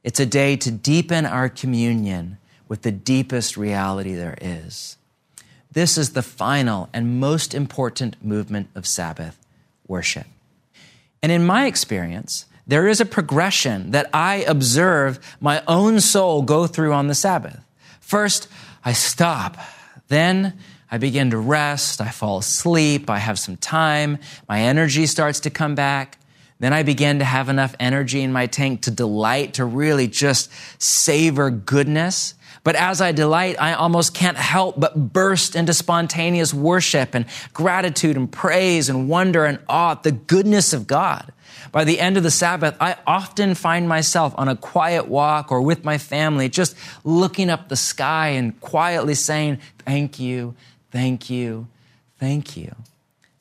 It's 0.04 0.20
a 0.20 0.26
day 0.26 0.58
to 0.58 0.70
deepen 0.70 1.26
our 1.26 1.48
communion 1.48 2.40
with 2.68 2.82
the 2.82 2.92
deepest 2.92 3.56
reality 3.56 4.16
there 4.16 4.38
is. 4.42 4.98
This 5.80 5.98
is 5.98 6.10
the 6.10 6.22
final 6.22 6.90
and 6.92 7.22
most 7.22 7.54
important 7.54 8.22
movement 8.22 8.68
of 8.76 8.86
Sabbath 8.86 9.40
worship. 9.88 10.26
And 11.24 11.32
in 11.32 11.46
my 11.46 11.68
experience, 11.68 12.48
there 12.68 12.90
is 12.90 13.00
a 13.00 13.06
progression 13.06 13.92
that 13.92 14.10
I 14.14 14.44
observe 14.46 15.22
my 15.40 15.64
own 15.70 16.02
soul 16.02 16.42
go 16.42 16.68
through 16.68 16.92
on 16.92 17.08
the 17.08 17.16
Sabbath. 17.16 17.64
First, 18.02 18.50
I 18.84 18.92
stop. 18.92 19.56
Then 20.10 20.60
I 20.92 20.98
begin 20.98 21.30
to 21.30 21.38
rest. 21.38 22.02
I 22.02 22.10
fall 22.10 22.40
asleep. 22.40 23.10
I 23.10 23.20
have 23.20 23.40
some 23.40 23.56
time. 23.56 24.18
My 24.50 24.60
energy 24.60 25.06
starts 25.06 25.40
to 25.40 25.50
come 25.50 25.76
back. 25.76 26.18
Then 26.60 26.74
I 26.74 26.84
begin 26.84 27.20
to 27.20 27.26
have 27.26 27.48
enough 27.48 27.74
energy 27.80 28.22
in 28.22 28.34
my 28.34 28.48
tank 28.48 28.82
to 28.82 28.92
delight, 28.92 29.54
to 29.54 29.64
really 29.64 30.10
just 30.10 30.52
savor 30.78 31.50
goodness. 31.50 32.34
But 32.64 32.76
as 32.76 33.02
I 33.02 33.12
delight, 33.12 33.56
I 33.60 33.74
almost 33.74 34.14
can't 34.14 34.38
help 34.38 34.80
but 34.80 35.14
burst 35.14 35.56
into 35.56 35.74
spontaneous 35.74 36.54
worship 36.54 37.16
and 37.16 37.26
gratitude 37.54 38.18
and 38.18 38.32
praise 38.32 38.90
and 38.90 39.10
wonder 39.10 39.46
and 39.46 39.60
awe 39.68 39.94
at 39.94 40.04
the 40.04 40.12
goodness 40.12 40.74
of 40.74 40.88
God. 40.88 41.32
By 41.72 41.84
the 41.84 42.00
end 42.00 42.18
of 42.18 42.24
the 42.24 42.32
Sabbath, 42.32 42.76
I 42.80 42.98
often 43.06 43.54
find 43.54 43.88
myself 43.88 44.34
on 44.38 44.48
a 44.48 44.56
quiet 44.56 45.08
walk 45.08 45.52
or 45.52 45.62
with 45.62 45.84
my 45.84 45.98
family, 45.98 46.50
just 46.50 46.76
looking 47.04 47.50
up 47.50 47.70
the 47.70 47.76
sky 47.76 48.30
and 48.30 48.60
quietly 48.60 49.16
saying, 49.16 49.60
Thank 49.80 50.20
you, 50.20 50.56
thank 50.92 51.30
you, 51.30 51.68
thank 52.18 52.58
you. 52.58 52.76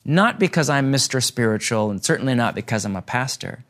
Not 0.05 0.39
because 0.39 0.69
I'm 0.69 0.91
Mr. 0.91 1.21
Spiritual 1.21 1.91
and 1.91 2.03
certainly 2.03 2.35
not 2.35 2.55
because 2.55 2.85
I'm 2.85 2.95
a 2.95 3.01
pastor, 3.01 3.63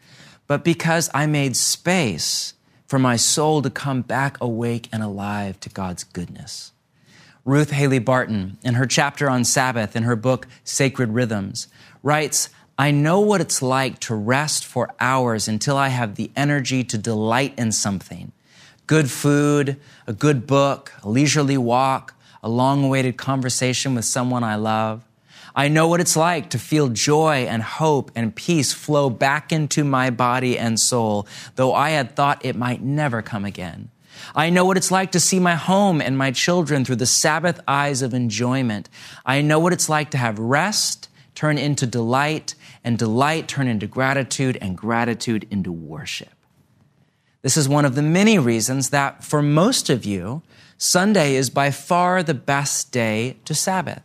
but 0.47 0.63
because 0.63 1.09
I 1.13 1.25
made 1.25 1.55
space 1.55 2.53
for 2.89 2.97
my 2.97 3.15
soul 3.15 3.61
to 3.61 3.69
come 3.69 4.01
back 4.01 4.35
awake 4.41 4.89
and 4.91 5.03
alive 5.03 5.59
to 5.59 5.69
God's 5.69 6.03
goodness. 6.03 6.71
Ruth 7.45 7.69
Haley 7.69 7.99
Barton, 7.99 8.57
in 8.63 8.73
her 8.73 8.87
chapter 8.87 9.29
on 9.29 9.45
Sabbath 9.45 9.95
in 9.95 10.03
her 10.03 10.15
book 10.15 10.47
Sacred 10.63 11.09
Rhythms, 11.09 11.67
writes, 12.01 12.49
I 12.79 12.89
know 12.89 13.19
what 13.19 13.41
it's 13.41 13.61
like 13.61 13.99
to 13.99 14.15
rest 14.15 14.65
for 14.65 14.89
hours 14.99 15.47
until 15.47 15.77
I 15.77 15.89
have 15.89 16.15
the 16.15 16.31
energy 16.35 16.83
to 16.85 16.97
delight 16.97 17.53
in 17.59 17.71
something. 17.71 18.31
Good 18.87 19.11
food, 19.11 19.77
a 20.07 20.13
good 20.13 20.47
book, 20.47 20.91
a 21.03 21.09
leisurely 21.09 21.59
walk, 21.59 22.15
a 22.41 22.49
long 22.49 22.83
awaited 22.83 23.17
conversation 23.17 23.93
with 23.93 24.05
someone 24.05 24.43
I 24.43 24.55
love. 24.55 25.03
I 25.55 25.67
know 25.67 25.87
what 25.87 25.99
it's 25.99 26.15
like 26.15 26.49
to 26.51 26.59
feel 26.59 26.89
joy 26.89 27.45
and 27.49 27.61
hope 27.61 28.11
and 28.15 28.35
peace 28.35 28.73
flow 28.73 29.09
back 29.09 29.51
into 29.51 29.83
my 29.83 30.09
body 30.09 30.57
and 30.57 30.79
soul, 30.79 31.27
though 31.55 31.73
I 31.73 31.91
had 31.91 32.15
thought 32.15 32.45
it 32.45 32.55
might 32.55 32.81
never 32.81 33.21
come 33.21 33.45
again. 33.45 33.89
I 34.35 34.49
know 34.49 34.65
what 34.65 34.77
it's 34.77 34.91
like 34.91 35.11
to 35.13 35.19
see 35.19 35.39
my 35.39 35.55
home 35.55 36.01
and 36.01 36.17
my 36.17 36.31
children 36.31 36.85
through 36.85 36.97
the 36.97 37.05
Sabbath 37.05 37.59
eyes 37.67 38.01
of 38.01 38.13
enjoyment. 38.13 38.89
I 39.25 39.41
know 39.41 39.59
what 39.59 39.73
it's 39.73 39.89
like 39.89 40.11
to 40.11 40.17
have 40.17 40.39
rest 40.39 41.09
turn 41.35 41.57
into 41.57 41.87
delight 41.87 42.55
and 42.83 42.97
delight 42.97 43.47
turn 43.47 43.67
into 43.67 43.87
gratitude 43.87 44.57
and 44.61 44.77
gratitude 44.77 45.47
into 45.49 45.71
worship. 45.71 46.33
This 47.41 47.55
is 47.55 47.69
one 47.69 47.85
of 47.85 47.95
the 47.95 48.01
many 48.01 48.37
reasons 48.37 48.89
that 48.89 49.23
for 49.23 49.41
most 49.41 49.89
of 49.89 50.03
you, 50.03 50.41
Sunday 50.77 51.35
is 51.35 51.49
by 51.49 51.71
far 51.71 52.21
the 52.23 52.33
best 52.33 52.91
day 52.91 53.37
to 53.45 53.55
Sabbath. 53.55 54.03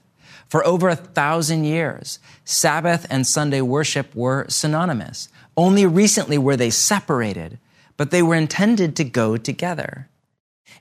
For 0.49 0.65
over 0.67 0.89
a 0.89 0.97
thousand 0.97 1.65
years, 1.65 2.19
Sabbath 2.45 3.07
and 3.11 3.27
Sunday 3.27 3.61
worship 3.61 4.15
were 4.15 4.47
synonymous. 4.49 5.29
Only 5.57 5.87
recently 5.87 6.39
were 6.39 6.57
they 6.57 6.71
separated, 6.71 7.59
but 7.97 8.11
they 8.11 8.23
were 8.23 8.35
intended 8.35 8.97
to 8.97 9.05
go 9.05 9.37
together. 9.37 10.09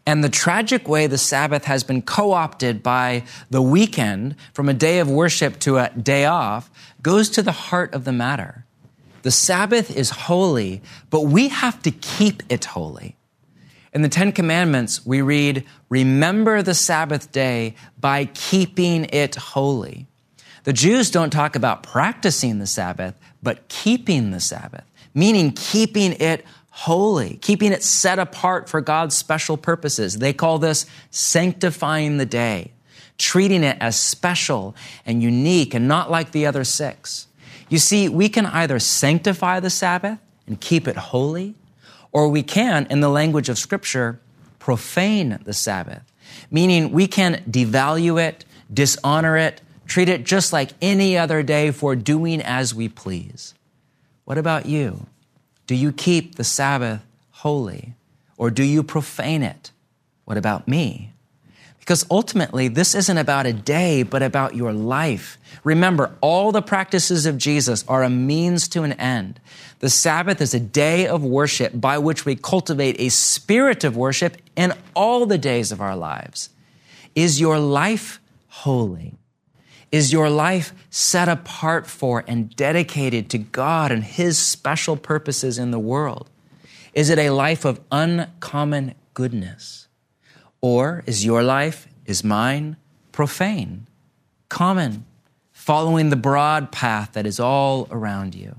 And 0.05 0.23
the 0.23 0.29
tragic 0.29 0.87
way 0.87 1.07
the 1.07 1.17
Sabbath 1.17 1.65
has 1.65 1.83
been 1.83 2.01
co 2.01 2.33
opted 2.33 2.83
by 2.83 3.23
the 3.49 3.61
weekend 3.61 4.35
from 4.53 4.67
a 4.67 4.73
day 4.73 4.99
of 4.99 5.09
worship 5.09 5.59
to 5.59 5.77
a 5.77 5.89
day 5.89 6.25
off 6.25 6.69
goes 7.01 7.29
to 7.29 7.41
the 7.41 7.51
heart 7.51 7.93
of 7.93 8.03
the 8.03 8.11
matter. 8.11 8.65
The 9.21 9.31
Sabbath 9.31 9.95
is 9.95 10.09
holy, 10.09 10.81
but 11.09 11.21
we 11.21 11.47
have 11.47 11.81
to 11.83 11.91
keep 11.91 12.43
it 12.49 12.65
holy. 12.65 13.15
In 13.93 14.01
the 14.01 14.09
Ten 14.09 14.31
Commandments, 14.31 15.05
we 15.05 15.21
read, 15.21 15.65
Remember 15.89 16.63
the 16.63 16.73
Sabbath 16.73 17.31
day 17.31 17.75
by 17.99 18.25
keeping 18.25 19.05
it 19.05 19.35
holy. 19.35 20.07
The 20.63 20.73
Jews 20.73 21.11
don't 21.11 21.29
talk 21.29 21.55
about 21.55 21.83
practicing 21.83 22.57
the 22.57 22.65
Sabbath, 22.65 23.19
but 23.43 23.67
keeping 23.67 24.31
the 24.31 24.39
Sabbath, 24.39 24.85
meaning 25.13 25.51
keeping 25.51 26.13
it 26.13 26.43
holy, 26.71 27.35
keeping 27.37 27.71
it 27.71 27.83
set 27.83 28.17
apart 28.17 28.67
for 28.67 28.81
God's 28.81 29.15
special 29.15 29.57
purposes. 29.57 30.17
They 30.17 30.33
call 30.33 30.57
this 30.57 30.87
sanctifying 31.11 32.17
the 32.17 32.25
day, 32.25 32.71
treating 33.19 33.63
it 33.63 33.77
as 33.79 33.99
special 33.99 34.75
and 35.05 35.21
unique 35.21 35.75
and 35.75 35.87
not 35.87 36.09
like 36.09 36.31
the 36.31 36.47
other 36.47 36.63
six. 36.63 37.27
You 37.69 37.77
see, 37.77 38.09
we 38.09 38.27
can 38.27 38.47
either 38.47 38.79
sanctify 38.79 39.59
the 39.59 39.69
Sabbath 39.69 40.17
and 40.47 40.59
keep 40.59 40.87
it 40.87 40.95
holy, 40.95 41.53
or 42.13 42.29
we 42.29 42.43
can, 42.43 42.87
in 42.89 43.01
the 43.01 43.09
language 43.09 43.49
of 43.49 43.57
Scripture, 43.57 44.19
profane 44.59 45.39
the 45.43 45.53
Sabbath, 45.53 46.03
meaning 46.49 46.91
we 46.91 47.07
can 47.07 47.43
devalue 47.49 48.21
it, 48.21 48.45
dishonor 48.73 49.35
it, 49.35 49.61
treat 49.85 50.07
it 50.07 50.23
just 50.23 50.53
like 50.53 50.71
any 50.81 51.17
other 51.17 51.43
day 51.43 51.71
for 51.71 51.95
doing 51.95 52.41
as 52.41 52.73
we 52.73 52.87
please. 52.87 53.53
What 54.23 54.37
about 54.37 54.65
you? 54.65 55.07
Do 55.67 55.75
you 55.75 55.91
keep 55.91 56.35
the 56.35 56.43
Sabbath 56.43 57.01
holy 57.31 57.95
or 58.37 58.49
do 58.51 58.63
you 58.63 58.83
profane 58.83 59.43
it? 59.43 59.71
What 60.25 60.37
about 60.37 60.67
me? 60.67 61.11
Because 61.83 62.05
ultimately, 62.09 62.69
this 62.69 62.95
isn't 62.95 63.17
about 63.17 63.45
a 63.45 63.51
day, 63.51 64.03
but 64.03 64.23
about 64.23 64.55
your 64.55 64.71
life. 64.71 65.37
Remember, 65.65 66.15
all 66.21 66.53
the 66.53 66.61
practices 66.61 67.25
of 67.25 67.37
Jesus 67.37 67.83
are 67.89 68.03
a 68.03 68.09
means 68.09 68.69
to 68.69 68.83
an 68.83 68.93
end. 68.93 69.41
The 69.79 69.89
Sabbath 69.89 70.39
is 70.39 70.53
a 70.53 70.61
day 70.61 71.07
of 71.07 71.25
worship 71.25 71.73
by 71.75 71.97
which 71.97 72.23
we 72.23 72.37
cultivate 72.37 73.01
a 73.01 73.09
spirit 73.09 73.83
of 73.83 73.97
worship 73.97 74.37
in 74.55 74.71
all 74.95 75.25
the 75.25 75.37
days 75.37 75.73
of 75.73 75.81
our 75.81 75.97
lives. 75.97 76.51
Is 77.15 77.41
your 77.41 77.59
life 77.59 78.21
holy? 78.47 79.15
Is 79.91 80.13
your 80.13 80.29
life 80.29 80.73
set 80.89 81.27
apart 81.27 81.85
for 81.85 82.23
and 82.29 82.55
dedicated 82.55 83.29
to 83.31 83.37
God 83.37 83.91
and 83.91 84.05
His 84.05 84.37
special 84.37 84.95
purposes 84.95 85.59
in 85.59 85.71
the 85.71 85.79
world? 85.79 86.29
Is 86.93 87.09
it 87.09 87.19
a 87.19 87.31
life 87.31 87.65
of 87.65 87.81
uncommon 87.91 88.95
goodness? 89.13 89.82
Or 90.63 91.03
is 91.05 91.25
your 91.25 91.43
life, 91.43 91.89
is 92.05 92.23
mine, 92.23 92.77
profane, 93.11 93.85
common, 94.47 95.05
following 95.51 96.09
the 96.09 96.15
broad 96.15 96.71
path 96.71 97.11
that 97.13 97.25
is 97.25 97.37
all 97.37 97.85
around 97.91 98.33
you? 98.33 98.55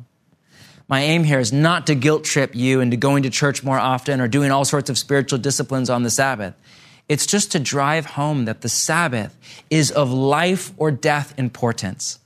My 0.86 1.00
aim 1.00 1.24
here 1.24 1.38
is 1.38 1.50
not 1.50 1.86
to 1.86 1.94
guilt 1.94 2.24
trip 2.24 2.54
you 2.54 2.82
into 2.82 2.98
going 2.98 3.22
to 3.22 3.30
church 3.30 3.64
more 3.64 3.78
often 3.78 4.20
or 4.20 4.28
doing 4.28 4.50
all 4.50 4.66
sorts 4.66 4.90
of 4.90 4.98
spiritual 4.98 5.38
disciplines 5.38 5.88
on 5.88 6.02
the 6.02 6.10
Sabbath. 6.10 6.54
It's 7.08 7.24
just 7.24 7.50
to 7.52 7.58
drive 7.58 8.04
home 8.04 8.44
that 8.44 8.60
the 8.60 8.68
Sabbath 8.68 9.34
is 9.70 9.90
of 9.90 10.12
life 10.12 10.72
or 10.76 10.90
death 10.90 11.32
importance. 11.38 12.18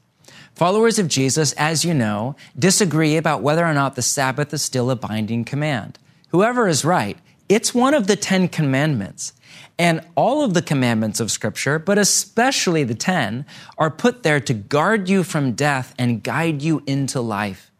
Followers 0.57 0.99
of 0.99 1.07
Jesus, 1.07 1.53
as 1.53 1.85
you 1.85 1.95
know, 1.95 2.35
disagree 2.59 3.17
about 3.17 3.43
whether 3.43 3.65
or 3.65 3.75
not 3.75 3.95
the 3.95 4.03
Sabbath 4.03 4.53
is 4.53 4.61
still 4.61 4.91
a 4.91 4.97
binding 4.97 5.45
command. 5.45 6.01
Whoever 6.31 6.67
is 6.67 6.85
right, 6.85 7.17
it's 7.49 7.73
one 7.73 7.95
of 7.95 8.09
the 8.09 8.17
Ten 8.17 8.49
Commandments. 8.49 9.35
And 9.79 10.01
all 10.17 10.45
of 10.45 10.55
the 10.55 10.63
commandments 10.63 11.21
of 11.21 11.31
Scripture, 11.31 11.79
but 11.79 11.99
especially 11.99 12.85
the 12.85 12.95
ten, 12.95 13.47
are 13.77 13.91
put 13.91 14.23
there 14.23 14.41
to 14.41 14.55
guard 14.55 15.09
you 15.09 15.23
from 15.23 15.53
death 15.53 15.95
and 15.99 16.23
guide 16.23 16.63
you 16.63 16.83
into 16.87 17.21
life. 17.21 17.71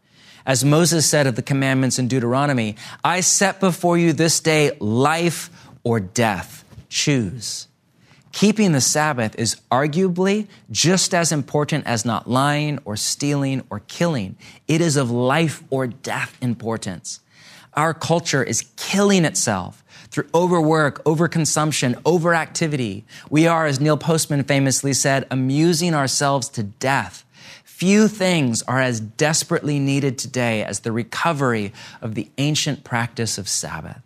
As 0.45 0.63
Moses 0.65 1.05
said 1.05 1.27
of 1.27 1.35
the 1.35 1.41
commandments 1.41 1.99
in 1.99 2.07
Deuteronomy, 2.07 2.75
I 3.03 3.19
set 3.19 3.59
before 3.59 3.97
you 3.97 4.13
this 4.13 4.39
day 4.39 4.71
life 4.79 5.49
or 5.83 5.99
death. 5.99 6.63
Choose. 6.89 7.67
Keeping 8.31 8.71
the 8.71 8.81
Sabbath 8.81 9.37
is 9.37 9.57
arguably 9.71 10.47
just 10.71 11.13
as 11.13 11.31
important 11.31 11.85
as 11.85 12.05
not 12.05 12.29
lying 12.29 12.79
or 12.85 12.95
stealing 12.95 13.63
or 13.69 13.81
killing. 13.81 14.37
It 14.67 14.81
is 14.81 14.95
of 14.95 15.11
life 15.11 15.63
or 15.69 15.87
death 15.87 16.37
importance. 16.41 17.19
Our 17.73 17.93
culture 17.93 18.43
is 18.43 18.69
killing 18.75 19.25
itself 19.25 19.83
through 20.11 20.27
overwork, 20.33 21.03
overconsumption, 21.03 21.95
overactivity. 22.03 23.03
We 23.29 23.47
are, 23.47 23.65
as 23.65 23.79
Neil 23.79 23.97
Postman 23.97 24.43
famously 24.43 24.93
said, 24.93 25.27
amusing 25.29 25.93
ourselves 25.93 26.49
to 26.49 26.63
death. 26.63 27.25
Few 27.63 28.07
things 28.07 28.61
are 28.63 28.81
as 28.81 28.99
desperately 28.99 29.79
needed 29.79 30.17
today 30.17 30.63
as 30.63 30.81
the 30.81 30.91
recovery 30.91 31.71
of 32.01 32.15
the 32.15 32.29
ancient 32.37 32.83
practice 32.83 33.37
of 33.37 33.47
Sabbath. 33.47 34.01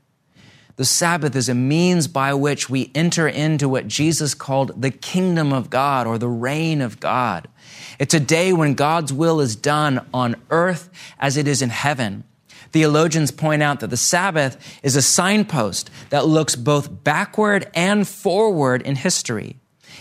The 0.75 0.85
Sabbath 0.85 1.35
is 1.35 1.49
a 1.49 1.55
means 1.55 2.07
by 2.07 2.33
which 2.33 2.69
we 2.69 2.91
enter 2.95 3.27
into 3.27 3.69
what 3.69 3.87
Jesus 3.87 4.33
called 4.33 4.81
the 4.81 4.89
kingdom 4.89 5.53
of 5.53 5.69
God 5.69 6.07
or 6.07 6.17
the 6.17 6.29
reign 6.29 6.81
of 6.81 6.99
God. 6.99 7.47
It's 7.99 8.15
a 8.15 8.19
day 8.19 8.53
when 8.53 8.73
God's 8.73 9.13
will 9.13 9.39
is 9.39 9.55
done 9.55 10.05
on 10.13 10.35
earth 10.49 10.89
as 11.19 11.37
it 11.37 11.47
is 11.47 11.61
in 11.61 11.69
heaven. 11.69 12.23
Theologians 12.73 13.29
point 13.31 13.61
out 13.61 13.79
that 13.81 13.91
the 13.91 13.97
Sabbath 13.97 14.57
is 14.81 14.95
a 14.95 15.01
signpost 15.01 15.91
that 16.09 16.25
looks 16.25 16.55
both 16.55 17.03
backward 17.03 17.69
and 17.75 18.07
forward 18.07 18.81
in 18.81 18.95
history. 18.95 19.57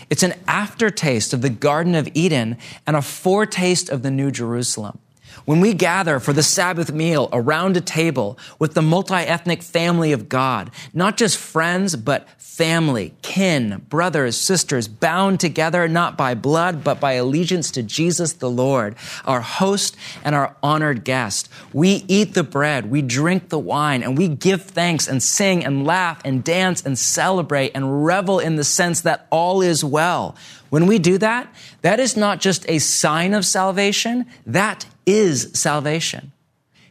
It's 0.09 0.23
an 0.23 0.33
aftertaste 0.47 1.33
of 1.33 1.43
the 1.43 1.51
Garden 1.51 1.93
of 1.93 2.09
Eden 2.15 2.57
and 2.87 2.95
a 2.95 3.01
foretaste 3.01 3.89
of 3.89 4.01
the 4.01 4.09
New 4.09 4.31
Jerusalem. 4.31 4.97
When 5.45 5.59
we 5.59 5.73
gather 5.73 6.19
for 6.19 6.31
the 6.31 6.43
Sabbath 6.43 6.93
meal 6.93 7.27
around 7.33 7.75
a 7.75 7.81
table 7.81 8.37
with 8.59 8.75
the 8.75 8.81
multi-ethnic 8.81 9.61
family 9.61 10.13
of 10.13 10.29
God, 10.29 10.71
not 10.93 11.17
just 11.17 11.37
friends, 11.37 11.97
but 11.97 12.29
family, 12.37 13.13
kin, 13.23 13.83
brothers, 13.89 14.37
sisters, 14.37 14.87
bound 14.87 15.39
together 15.39 15.87
not 15.87 16.15
by 16.15 16.33
blood, 16.33 16.83
but 16.83 16.99
by 16.99 17.13
allegiance 17.13 17.71
to 17.71 17.83
Jesus 17.83 18.33
the 18.33 18.49
Lord, 18.49 18.95
our 19.25 19.41
host 19.41 19.97
and 20.23 20.33
our 20.35 20.55
honored 20.63 21.03
guest. 21.03 21.49
We 21.73 22.05
eat 22.07 22.35
the 22.35 22.43
bread, 22.43 22.89
we 22.89 23.01
drink 23.01 23.49
the 23.49 23.59
wine, 23.59 24.03
and 24.03 24.17
we 24.17 24.27
give 24.27 24.61
thanks 24.61 25.07
and 25.07 25.21
sing 25.21 25.65
and 25.65 25.85
laugh 25.85 26.21
and 26.23 26.43
dance 26.43 26.85
and 26.85 26.97
celebrate 26.97 27.71
and 27.73 28.05
revel 28.05 28.39
in 28.39 28.55
the 28.55 28.63
sense 28.63 29.01
that 29.01 29.27
all 29.29 29.61
is 29.61 29.83
well. 29.83 30.35
When 30.73 30.87
we 30.87 30.97
do 30.97 31.19
that, 31.19 31.53
that 31.83 31.99
is 31.99 32.17
not 32.17 32.39
just 32.41 32.67
a 32.67 32.79
sign 32.79 33.35
of 33.35 33.45
salvation, 33.45 34.25
that 34.47 34.87
is 35.05 35.51
salvation. 35.53 36.31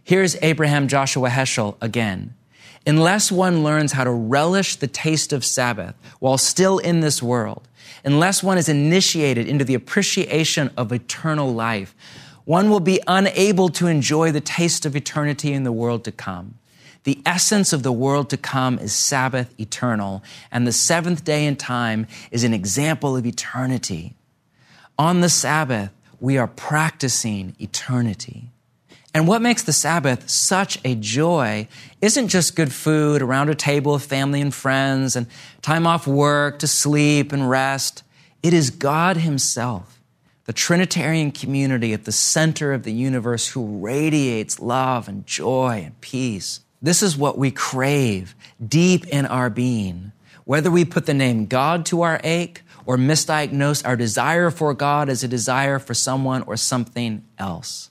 Here's 0.04 0.36
Abraham 0.40 0.86
Joshua 0.86 1.28
Heschel 1.28 1.74
again. 1.80 2.32
Unless 2.86 3.32
one 3.32 3.64
learns 3.64 3.90
how 3.90 4.04
to 4.04 4.12
relish 4.12 4.76
the 4.76 4.86
taste 4.86 5.32
of 5.32 5.44
Sabbath 5.44 5.96
while 6.20 6.38
still 6.38 6.78
in 6.78 7.00
this 7.00 7.20
world, 7.20 7.66
unless 8.04 8.40
one 8.40 8.56
is 8.56 8.68
initiated 8.68 9.48
into 9.48 9.64
the 9.64 9.74
appreciation 9.74 10.70
of 10.76 10.92
eternal 10.92 11.52
life, 11.52 11.92
one 12.44 12.70
will 12.70 12.78
be 12.78 13.00
unable 13.08 13.68
to 13.70 13.88
enjoy 13.88 14.30
the 14.30 14.40
taste 14.40 14.86
of 14.86 14.94
eternity 14.94 15.52
in 15.52 15.64
the 15.64 15.72
world 15.72 16.04
to 16.04 16.12
come. 16.12 16.54
The 17.04 17.20
essence 17.26 17.72
of 17.72 17.82
the 17.82 17.92
world 17.92 18.30
to 18.30 18.36
come 18.36 18.78
is 18.78 18.92
Sabbath 18.92 19.52
eternal, 19.58 20.22
and 20.52 20.66
the 20.66 20.72
seventh 20.72 21.24
day 21.24 21.46
in 21.46 21.56
time 21.56 22.06
is 22.30 22.44
an 22.44 22.54
example 22.54 23.16
of 23.16 23.26
eternity. 23.26 24.14
On 24.98 25.20
the 25.20 25.28
Sabbath, 25.28 25.90
we 26.20 26.38
are 26.38 26.46
practicing 26.46 27.56
eternity. 27.58 28.50
And 29.14 29.28
what 29.28 29.42
makes 29.42 29.62
the 29.62 29.72
Sabbath 29.72 30.30
such 30.30 30.78
a 30.84 30.94
joy 30.94 31.68
isn't 32.00 32.28
just 32.28 32.56
good 32.56 32.72
food 32.72 33.20
around 33.20 33.50
a 33.50 33.54
table 33.54 33.94
of 33.94 34.02
family 34.02 34.40
and 34.40 34.54
friends 34.54 35.16
and 35.16 35.26
time 35.60 35.86
off 35.86 36.06
work 36.06 36.60
to 36.60 36.66
sleep 36.66 37.32
and 37.32 37.50
rest. 37.50 38.04
It 38.42 38.54
is 38.54 38.70
God 38.70 39.18
Himself, 39.18 40.00
the 40.44 40.52
Trinitarian 40.52 41.30
community 41.30 41.92
at 41.92 42.04
the 42.04 42.12
center 42.12 42.72
of 42.72 42.84
the 42.84 42.92
universe 42.92 43.48
who 43.48 43.78
radiates 43.80 44.60
love 44.60 45.08
and 45.08 45.26
joy 45.26 45.82
and 45.84 46.00
peace. 46.00 46.60
This 46.82 47.02
is 47.02 47.16
what 47.16 47.38
we 47.38 47.52
crave 47.52 48.34
deep 48.66 49.06
in 49.06 49.24
our 49.24 49.48
being. 49.48 50.10
Whether 50.44 50.70
we 50.70 50.84
put 50.84 51.06
the 51.06 51.14
name 51.14 51.46
God 51.46 51.86
to 51.86 52.02
our 52.02 52.20
ache 52.24 52.62
or 52.84 52.96
misdiagnose 52.96 53.86
our 53.86 53.96
desire 53.96 54.50
for 54.50 54.74
God 54.74 55.08
as 55.08 55.22
a 55.22 55.28
desire 55.28 55.78
for 55.78 55.94
someone 55.94 56.42
or 56.42 56.56
something 56.56 57.24
else. 57.38 57.88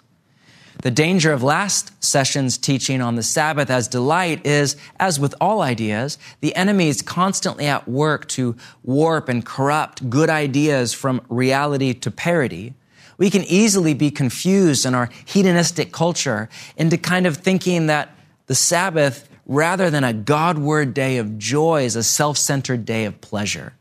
The 0.81 0.91
danger 0.91 1.31
of 1.31 1.43
last 1.43 2.03
session's 2.03 2.57
teaching 2.57 3.01
on 3.01 3.15
the 3.15 3.23
Sabbath 3.23 3.69
as 3.69 3.87
delight 3.87 4.45
is, 4.45 4.75
as 4.99 5.19
with 5.19 5.35
all 5.39 5.61
ideas, 5.61 6.17
the 6.41 6.55
enemy 6.55 6.89
is 6.89 7.01
constantly 7.01 7.67
at 7.67 7.87
work 7.87 8.27
to 8.29 8.55
warp 8.83 9.29
and 9.29 9.45
corrupt 9.45 10.09
good 10.09 10.29
ideas 10.29 10.91
from 10.91 11.21
reality 11.29 11.93
to 11.93 12.09
parody. 12.09 12.73
We 13.17 13.29
can 13.29 13.43
easily 13.43 13.93
be 13.93 14.09
confused 14.09 14.85
in 14.85 14.95
our 14.95 15.09
hedonistic 15.25 15.91
culture 15.91 16.49
into 16.75 16.97
kind 16.97 17.27
of 17.27 17.37
thinking 17.37 17.85
that 17.85 18.15
the 18.47 18.55
Sabbath, 18.55 19.29
rather 19.45 19.89
than 19.89 20.03
a 20.03 20.13
Godward 20.13 20.93
day 20.93 21.17
of 21.17 21.37
joy, 21.37 21.83
is 21.83 21.95
a 21.95 22.03
self-centered 22.03 22.85
day 22.85 23.05
of 23.05 23.21
pleasure. 23.21 23.73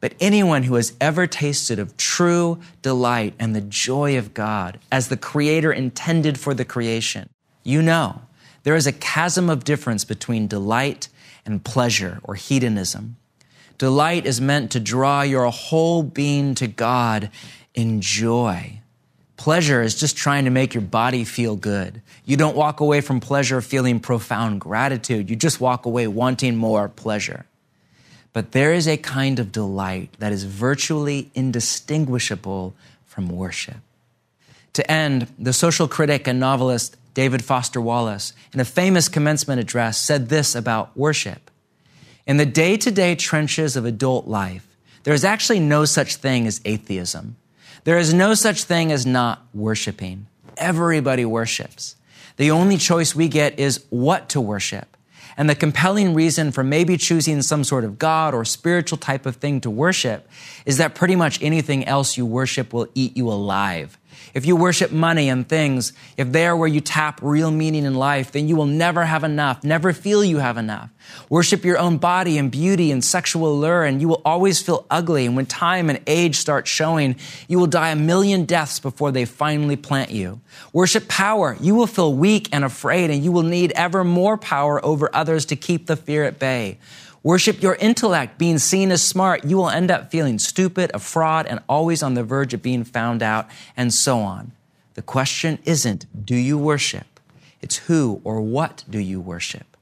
But 0.00 0.14
anyone 0.18 0.62
who 0.62 0.76
has 0.76 0.94
ever 1.00 1.26
tasted 1.26 1.78
of 1.78 1.96
true 1.96 2.58
delight 2.80 3.34
and 3.38 3.54
the 3.54 3.60
joy 3.60 4.16
of 4.16 4.32
God 4.32 4.78
as 4.90 5.08
the 5.08 5.16
Creator 5.16 5.72
intended 5.72 6.38
for 6.38 6.54
the 6.54 6.64
creation, 6.64 7.28
you 7.62 7.82
know 7.82 8.22
there 8.62 8.76
is 8.76 8.86
a 8.86 8.92
chasm 8.92 9.50
of 9.50 9.64
difference 9.64 10.04
between 10.04 10.46
delight 10.46 11.08
and 11.44 11.64
pleasure 11.64 12.20
or 12.24 12.34
hedonism. 12.34 13.16
Delight 13.76 14.26
is 14.26 14.40
meant 14.40 14.70
to 14.72 14.80
draw 14.80 15.22
your 15.22 15.50
whole 15.50 16.02
being 16.02 16.54
to 16.56 16.66
God 16.66 17.30
in 17.74 18.00
joy. 18.00 18.79
Pleasure 19.40 19.80
is 19.80 19.94
just 19.94 20.18
trying 20.18 20.44
to 20.44 20.50
make 20.50 20.74
your 20.74 20.82
body 20.82 21.24
feel 21.24 21.56
good. 21.56 22.02
You 22.26 22.36
don't 22.36 22.54
walk 22.54 22.80
away 22.80 23.00
from 23.00 23.20
pleasure 23.20 23.62
feeling 23.62 23.98
profound 23.98 24.60
gratitude. 24.60 25.30
You 25.30 25.34
just 25.34 25.62
walk 25.62 25.86
away 25.86 26.06
wanting 26.08 26.56
more 26.56 26.90
pleasure. 26.90 27.46
But 28.34 28.52
there 28.52 28.74
is 28.74 28.86
a 28.86 28.98
kind 28.98 29.38
of 29.38 29.50
delight 29.50 30.10
that 30.18 30.30
is 30.30 30.44
virtually 30.44 31.30
indistinguishable 31.34 32.74
from 33.06 33.30
worship. 33.30 33.78
To 34.74 34.90
end, 34.90 35.26
the 35.38 35.54
social 35.54 35.88
critic 35.88 36.28
and 36.28 36.38
novelist 36.38 36.98
David 37.14 37.42
Foster 37.42 37.80
Wallace, 37.80 38.34
in 38.52 38.60
a 38.60 38.64
famous 38.66 39.08
commencement 39.08 39.58
address, 39.58 39.96
said 39.96 40.28
this 40.28 40.54
about 40.54 40.94
worship. 40.94 41.50
In 42.26 42.36
the 42.36 42.44
day 42.44 42.76
to 42.76 42.90
day 42.90 43.14
trenches 43.14 43.74
of 43.74 43.86
adult 43.86 44.28
life, 44.28 44.76
there 45.04 45.14
is 45.14 45.24
actually 45.24 45.60
no 45.60 45.86
such 45.86 46.16
thing 46.16 46.46
as 46.46 46.60
atheism. 46.66 47.36
There 47.84 47.98
is 47.98 48.12
no 48.12 48.34
such 48.34 48.64
thing 48.64 48.92
as 48.92 49.06
not 49.06 49.46
worshiping. 49.54 50.26
Everybody 50.56 51.24
worships. 51.24 51.96
The 52.36 52.50
only 52.50 52.76
choice 52.76 53.14
we 53.14 53.28
get 53.28 53.58
is 53.58 53.84
what 53.90 54.28
to 54.30 54.40
worship. 54.40 54.96
And 55.36 55.48
the 55.48 55.54
compelling 55.54 56.12
reason 56.12 56.52
for 56.52 56.62
maybe 56.62 56.96
choosing 56.96 57.40
some 57.42 57.64
sort 57.64 57.84
of 57.84 57.98
God 57.98 58.34
or 58.34 58.44
spiritual 58.44 58.98
type 58.98 59.24
of 59.24 59.36
thing 59.36 59.60
to 59.62 59.70
worship 59.70 60.28
is 60.66 60.76
that 60.76 60.94
pretty 60.94 61.16
much 61.16 61.42
anything 61.42 61.86
else 61.86 62.16
you 62.16 62.26
worship 62.26 62.72
will 62.72 62.88
eat 62.94 63.16
you 63.16 63.28
alive. 63.28 63.98
If 64.34 64.46
you 64.46 64.56
worship 64.56 64.92
money 64.92 65.28
and 65.28 65.48
things, 65.48 65.92
if 66.16 66.30
they 66.32 66.46
are 66.46 66.56
where 66.56 66.68
you 66.68 66.80
tap 66.80 67.20
real 67.22 67.50
meaning 67.50 67.84
in 67.84 67.94
life, 67.94 68.32
then 68.32 68.48
you 68.48 68.56
will 68.56 68.66
never 68.66 69.04
have 69.04 69.24
enough, 69.24 69.64
never 69.64 69.92
feel 69.92 70.24
you 70.24 70.38
have 70.38 70.56
enough. 70.56 70.90
Worship 71.28 71.64
your 71.64 71.78
own 71.78 71.98
body 71.98 72.38
and 72.38 72.50
beauty 72.50 72.92
and 72.92 73.04
sexual 73.04 73.52
allure, 73.52 73.84
and 73.84 74.00
you 74.00 74.08
will 74.08 74.22
always 74.24 74.62
feel 74.62 74.86
ugly. 74.90 75.26
And 75.26 75.34
when 75.34 75.46
time 75.46 75.90
and 75.90 76.00
age 76.06 76.36
start 76.36 76.68
showing, 76.68 77.16
you 77.48 77.58
will 77.58 77.66
die 77.66 77.90
a 77.90 77.96
million 77.96 78.44
deaths 78.44 78.78
before 78.78 79.10
they 79.10 79.24
finally 79.24 79.76
plant 79.76 80.10
you. 80.10 80.40
Worship 80.72 81.08
power. 81.08 81.56
You 81.60 81.74
will 81.74 81.86
feel 81.86 82.14
weak 82.14 82.48
and 82.52 82.64
afraid, 82.64 83.10
and 83.10 83.24
you 83.24 83.32
will 83.32 83.42
need 83.42 83.72
ever 83.72 84.04
more 84.04 84.36
power 84.38 84.84
over 84.84 85.10
others 85.14 85.46
to 85.46 85.56
keep 85.56 85.86
the 85.86 85.96
fear 85.96 86.24
at 86.24 86.38
bay. 86.38 86.78
Worship 87.22 87.62
your 87.62 87.74
intellect, 87.74 88.38
being 88.38 88.58
seen 88.58 88.90
as 88.90 89.02
smart. 89.02 89.44
You 89.44 89.58
will 89.58 89.68
end 89.68 89.90
up 89.90 90.10
feeling 90.10 90.38
stupid, 90.38 90.90
a 90.94 90.98
fraud, 90.98 91.46
and 91.46 91.60
always 91.68 92.02
on 92.02 92.14
the 92.14 92.24
verge 92.24 92.54
of 92.54 92.62
being 92.62 92.84
found 92.84 93.22
out, 93.22 93.48
and 93.76 93.92
so 93.92 94.20
on. 94.20 94.52
The 94.94 95.02
question 95.02 95.58
isn't, 95.64 96.06
do 96.24 96.34
you 96.34 96.56
worship? 96.56 97.20
It's 97.60 97.76
who 97.76 98.20
or 98.24 98.40
what 98.40 98.84
do 98.88 98.98
you 98.98 99.20
worship? 99.20 99.76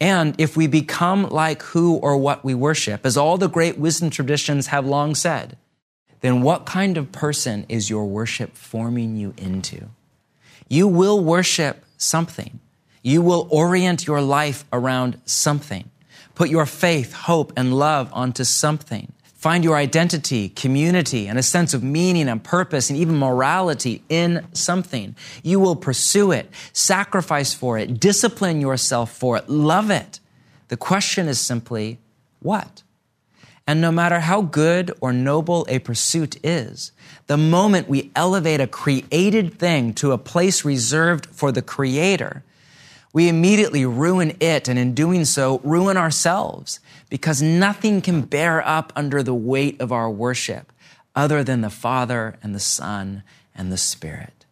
And 0.00 0.34
if 0.38 0.56
we 0.56 0.66
become 0.66 1.28
like 1.28 1.62
who 1.62 1.96
or 1.96 2.16
what 2.16 2.44
we 2.44 2.54
worship, 2.54 3.04
as 3.04 3.16
all 3.16 3.36
the 3.36 3.48
great 3.48 3.78
wisdom 3.78 4.10
traditions 4.10 4.68
have 4.68 4.86
long 4.86 5.14
said, 5.14 5.56
then 6.20 6.40
what 6.40 6.64
kind 6.64 6.96
of 6.96 7.12
person 7.12 7.66
is 7.68 7.90
your 7.90 8.06
worship 8.06 8.56
forming 8.56 9.16
you 9.16 9.34
into? 9.36 9.90
You 10.68 10.88
will 10.88 11.22
worship 11.22 11.84
something. 11.98 12.58
You 13.02 13.20
will 13.20 13.46
orient 13.50 14.06
your 14.06 14.22
life 14.22 14.64
around 14.72 15.20
something. 15.26 15.90
Put 16.34 16.50
your 16.50 16.66
faith, 16.66 17.12
hope, 17.12 17.52
and 17.56 17.74
love 17.74 18.10
onto 18.12 18.44
something. 18.44 19.12
Find 19.44 19.62
your 19.62 19.76
identity, 19.76 20.48
community, 20.48 21.28
and 21.28 21.38
a 21.38 21.42
sense 21.42 21.74
of 21.74 21.82
meaning 21.82 22.28
and 22.28 22.42
purpose 22.42 22.88
and 22.88 22.98
even 22.98 23.18
morality 23.18 24.02
in 24.08 24.46
something. 24.54 25.14
You 25.42 25.60
will 25.60 25.76
pursue 25.76 26.32
it, 26.32 26.50
sacrifice 26.72 27.52
for 27.52 27.78
it, 27.78 28.00
discipline 28.00 28.62
yourself 28.62 29.12
for 29.12 29.36
it, 29.36 29.48
love 29.50 29.90
it. 29.90 30.18
The 30.68 30.78
question 30.78 31.28
is 31.28 31.38
simply, 31.38 31.98
what? 32.40 32.82
And 33.66 33.80
no 33.80 33.92
matter 33.92 34.20
how 34.20 34.42
good 34.42 34.92
or 35.00 35.12
noble 35.12 35.66
a 35.68 35.78
pursuit 35.78 36.36
is, 36.42 36.92
the 37.26 37.36
moment 37.36 37.88
we 37.88 38.10
elevate 38.16 38.60
a 38.60 38.66
created 38.66 39.58
thing 39.58 39.92
to 39.94 40.12
a 40.12 40.18
place 40.18 40.64
reserved 40.64 41.26
for 41.26 41.52
the 41.52 41.62
creator, 41.62 42.44
we 43.14 43.28
immediately 43.28 43.86
ruin 43.86 44.36
it, 44.40 44.68
and 44.68 44.78
in 44.78 44.92
doing 44.92 45.24
so, 45.24 45.60
ruin 45.64 45.96
ourselves, 45.96 46.80
because 47.08 47.40
nothing 47.40 48.02
can 48.02 48.20
bear 48.22 48.60
up 48.66 48.92
under 48.94 49.22
the 49.22 49.32
weight 49.32 49.80
of 49.80 49.92
our 49.92 50.10
worship 50.10 50.70
other 51.14 51.44
than 51.44 51.60
the 51.60 51.70
Father 51.70 52.36
and 52.42 52.54
the 52.54 52.60
Son 52.60 53.22
and 53.54 53.70
the 53.72 53.78
Spirit. 53.78 54.44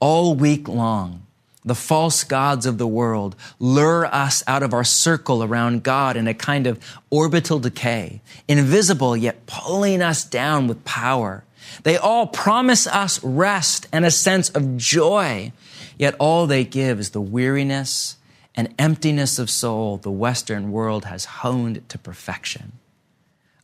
All 0.00 0.34
week 0.34 0.68
long, 0.68 1.22
the 1.64 1.76
false 1.76 2.24
gods 2.24 2.66
of 2.66 2.78
the 2.78 2.86
world 2.86 3.36
lure 3.60 4.06
us 4.06 4.42
out 4.48 4.64
of 4.64 4.74
our 4.74 4.84
circle 4.84 5.44
around 5.44 5.84
God 5.84 6.16
in 6.16 6.26
a 6.26 6.34
kind 6.34 6.66
of 6.66 6.80
orbital 7.10 7.60
decay, 7.60 8.20
invisible 8.48 9.16
yet 9.16 9.46
pulling 9.46 10.02
us 10.02 10.24
down 10.24 10.66
with 10.66 10.84
power. 10.84 11.44
They 11.84 11.96
all 11.96 12.26
promise 12.26 12.88
us 12.88 13.22
rest 13.22 13.86
and 13.92 14.04
a 14.04 14.10
sense 14.10 14.50
of 14.50 14.76
joy, 14.76 15.52
yet 15.98 16.14
all 16.18 16.46
they 16.46 16.64
give 16.64 16.98
is 16.98 17.10
the 17.10 17.20
weariness 17.20 18.16
and 18.54 18.74
emptiness 18.78 19.38
of 19.38 19.50
soul 19.50 19.98
the 19.98 20.10
Western 20.10 20.72
world 20.72 21.04
has 21.04 21.24
honed 21.24 21.86
to 21.88 21.98
perfection. 21.98 22.72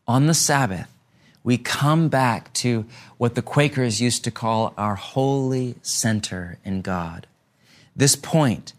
On 0.06 0.26
the 0.26 0.34
Sabbath, 0.34 0.88
we 1.42 1.58
come 1.58 2.08
back 2.08 2.52
to 2.54 2.86
what 3.18 3.34
the 3.34 3.42
Quakers 3.42 4.00
used 4.00 4.24
to 4.24 4.30
call 4.30 4.74
our 4.76 4.94
holy 4.94 5.76
center 5.82 6.58
in 6.64 6.82
God 6.82 7.26
this 7.96 8.16
point 8.16 8.72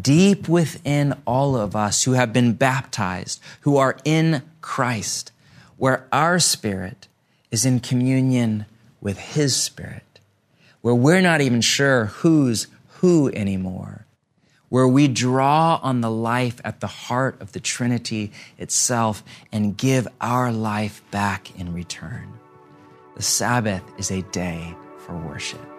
deep 0.00 0.48
within 0.48 1.14
all 1.26 1.56
of 1.56 1.74
us 1.74 2.04
who 2.04 2.12
have 2.12 2.32
been 2.32 2.52
baptized, 2.52 3.40
who 3.62 3.76
are 3.76 3.96
in 4.04 4.42
Christ, 4.60 5.32
where 5.76 6.06
our 6.12 6.38
spirit 6.38 7.08
is 7.50 7.64
in 7.64 7.80
communion 7.80 8.66
with 9.00 9.18
His 9.18 9.56
spirit, 9.56 10.20
where 10.80 10.94
we're 10.94 11.20
not 11.20 11.40
even 11.40 11.60
sure 11.60 12.06
who's 12.06 12.68
who 13.00 13.28
anymore, 13.28 14.06
where 14.68 14.86
we 14.86 15.08
draw 15.08 15.80
on 15.82 16.02
the 16.02 16.10
life 16.10 16.60
at 16.64 16.80
the 16.80 16.86
heart 16.86 17.40
of 17.40 17.52
the 17.52 17.60
Trinity 17.60 18.30
itself 18.58 19.24
and 19.50 19.76
give 19.76 20.06
our 20.20 20.52
life 20.52 21.02
back 21.10 21.58
in 21.58 21.72
return. 21.72 22.30
The 23.16 23.22
Sabbath 23.22 23.82
is 23.96 24.10
a 24.10 24.20
day 24.22 24.74
for 24.98 25.16
worship. 25.16 25.69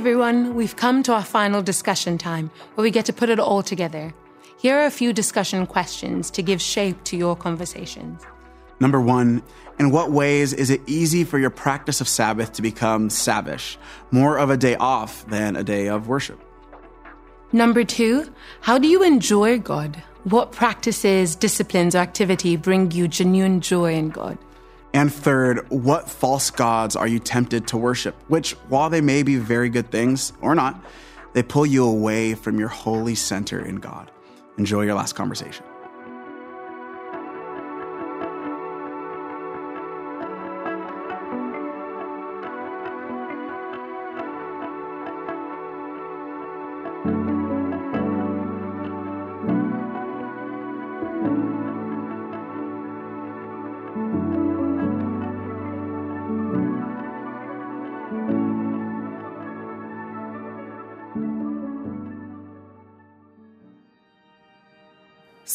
Everyone, 0.00 0.54
we've 0.54 0.76
come 0.76 1.02
to 1.02 1.12
our 1.12 1.22
final 1.22 1.60
discussion 1.60 2.16
time 2.16 2.50
where 2.74 2.82
we 2.82 2.90
get 2.90 3.04
to 3.04 3.12
put 3.12 3.28
it 3.28 3.38
all 3.38 3.62
together. 3.62 4.14
Here 4.58 4.78
are 4.78 4.86
a 4.86 4.90
few 4.90 5.12
discussion 5.12 5.66
questions 5.66 6.30
to 6.30 6.42
give 6.42 6.62
shape 6.62 7.04
to 7.04 7.18
your 7.18 7.36
conversations. 7.36 8.22
Number 8.80 8.98
one, 8.98 9.42
in 9.78 9.90
what 9.90 10.10
ways 10.10 10.54
is 10.54 10.70
it 10.70 10.80
easy 10.86 11.22
for 11.22 11.38
your 11.38 11.50
practice 11.50 12.00
of 12.00 12.08
Sabbath 12.08 12.54
to 12.54 12.62
become 12.62 13.10
Sabbish, 13.10 13.76
more 14.10 14.38
of 14.38 14.48
a 14.48 14.56
day 14.56 14.74
off 14.76 15.26
than 15.26 15.54
a 15.54 15.62
day 15.62 15.90
of 15.90 16.08
worship? 16.08 16.40
Number 17.52 17.84
two, 17.84 18.32
how 18.62 18.78
do 18.78 18.88
you 18.88 19.02
enjoy 19.02 19.58
God? 19.58 20.02
What 20.24 20.50
practices, 20.50 21.36
disciplines, 21.36 21.94
or 21.94 21.98
activity 21.98 22.56
bring 22.56 22.90
you 22.90 23.06
genuine 23.06 23.60
joy 23.60 23.96
in 23.96 24.08
God? 24.08 24.38
And 24.92 25.12
third, 25.12 25.70
what 25.70 26.10
false 26.10 26.50
gods 26.50 26.96
are 26.96 27.06
you 27.06 27.20
tempted 27.20 27.68
to 27.68 27.76
worship? 27.76 28.16
Which, 28.28 28.52
while 28.68 28.90
they 28.90 29.00
may 29.00 29.22
be 29.22 29.36
very 29.36 29.68
good 29.68 29.90
things 29.90 30.32
or 30.40 30.54
not, 30.54 30.84
they 31.32 31.42
pull 31.44 31.64
you 31.64 31.86
away 31.86 32.34
from 32.34 32.58
your 32.58 32.68
holy 32.68 33.14
center 33.14 33.64
in 33.64 33.76
God. 33.76 34.10
Enjoy 34.58 34.82
your 34.82 34.94
last 34.94 35.12
conversation. 35.14 35.64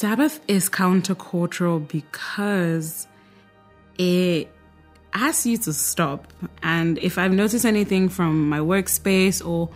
Sabbath 0.06 0.40
is 0.48 0.70
countercultural 0.70 1.88
because 1.88 3.08
it 3.98 4.48
asks 5.16 5.48
you 5.48 5.58
to 5.58 5.74
stop. 5.74 6.32
And 6.62 7.00
if 7.00 7.18
I've 7.18 7.32
noticed 7.34 7.66
anything 7.66 8.10
from 8.10 8.48
my 8.48 8.60
workspace 8.60 9.44
or 9.44 9.72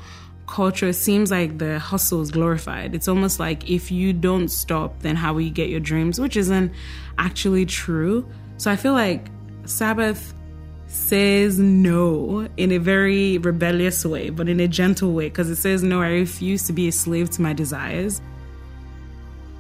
culture, 0.46 0.90
it 0.90 0.94
seems 0.94 1.32
like 1.32 1.58
the 1.58 1.80
hustle 1.80 2.22
is 2.22 2.30
glorified. 2.30 2.94
It's 2.94 3.08
almost 3.08 3.40
like 3.40 3.72
if 3.72 3.92
you 3.92 4.14
don't 4.14 4.50
stop, 4.50 5.00
then 5.00 5.16
how 5.16 5.34
will 5.34 5.42
you 5.42 5.50
get 5.50 5.68
your 5.70 5.80
dreams, 5.80 6.22
which 6.22 6.38
isn't 6.38 6.74
actually 7.18 7.66
true. 7.66 8.30
So 8.58 8.70
I 8.70 8.76
feel 8.76 8.94
like 8.94 9.32
Sabbath 9.66 10.36
says 10.86 11.58
no 11.58 12.48
in 12.56 12.72
a 12.72 12.78
very 12.78 13.40
rebellious 13.40 14.06
way, 14.06 14.30
but 14.30 14.48
in 14.48 14.60
a 14.60 14.68
gentle 14.68 15.12
way, 15.12 15.30
because 15.30 15.50
it 15.50 15.56
says, 15.56 15.82
No, 15.82 16.04
I 16.04 16.10
refuse 16.10 16.68
to 16.68 16.74
be 16.74 16.88
a 16.88 16.92
slave 16.92 17.32
to 17.32 17.42
my 17.42 17.54
desires. 17.54 18.22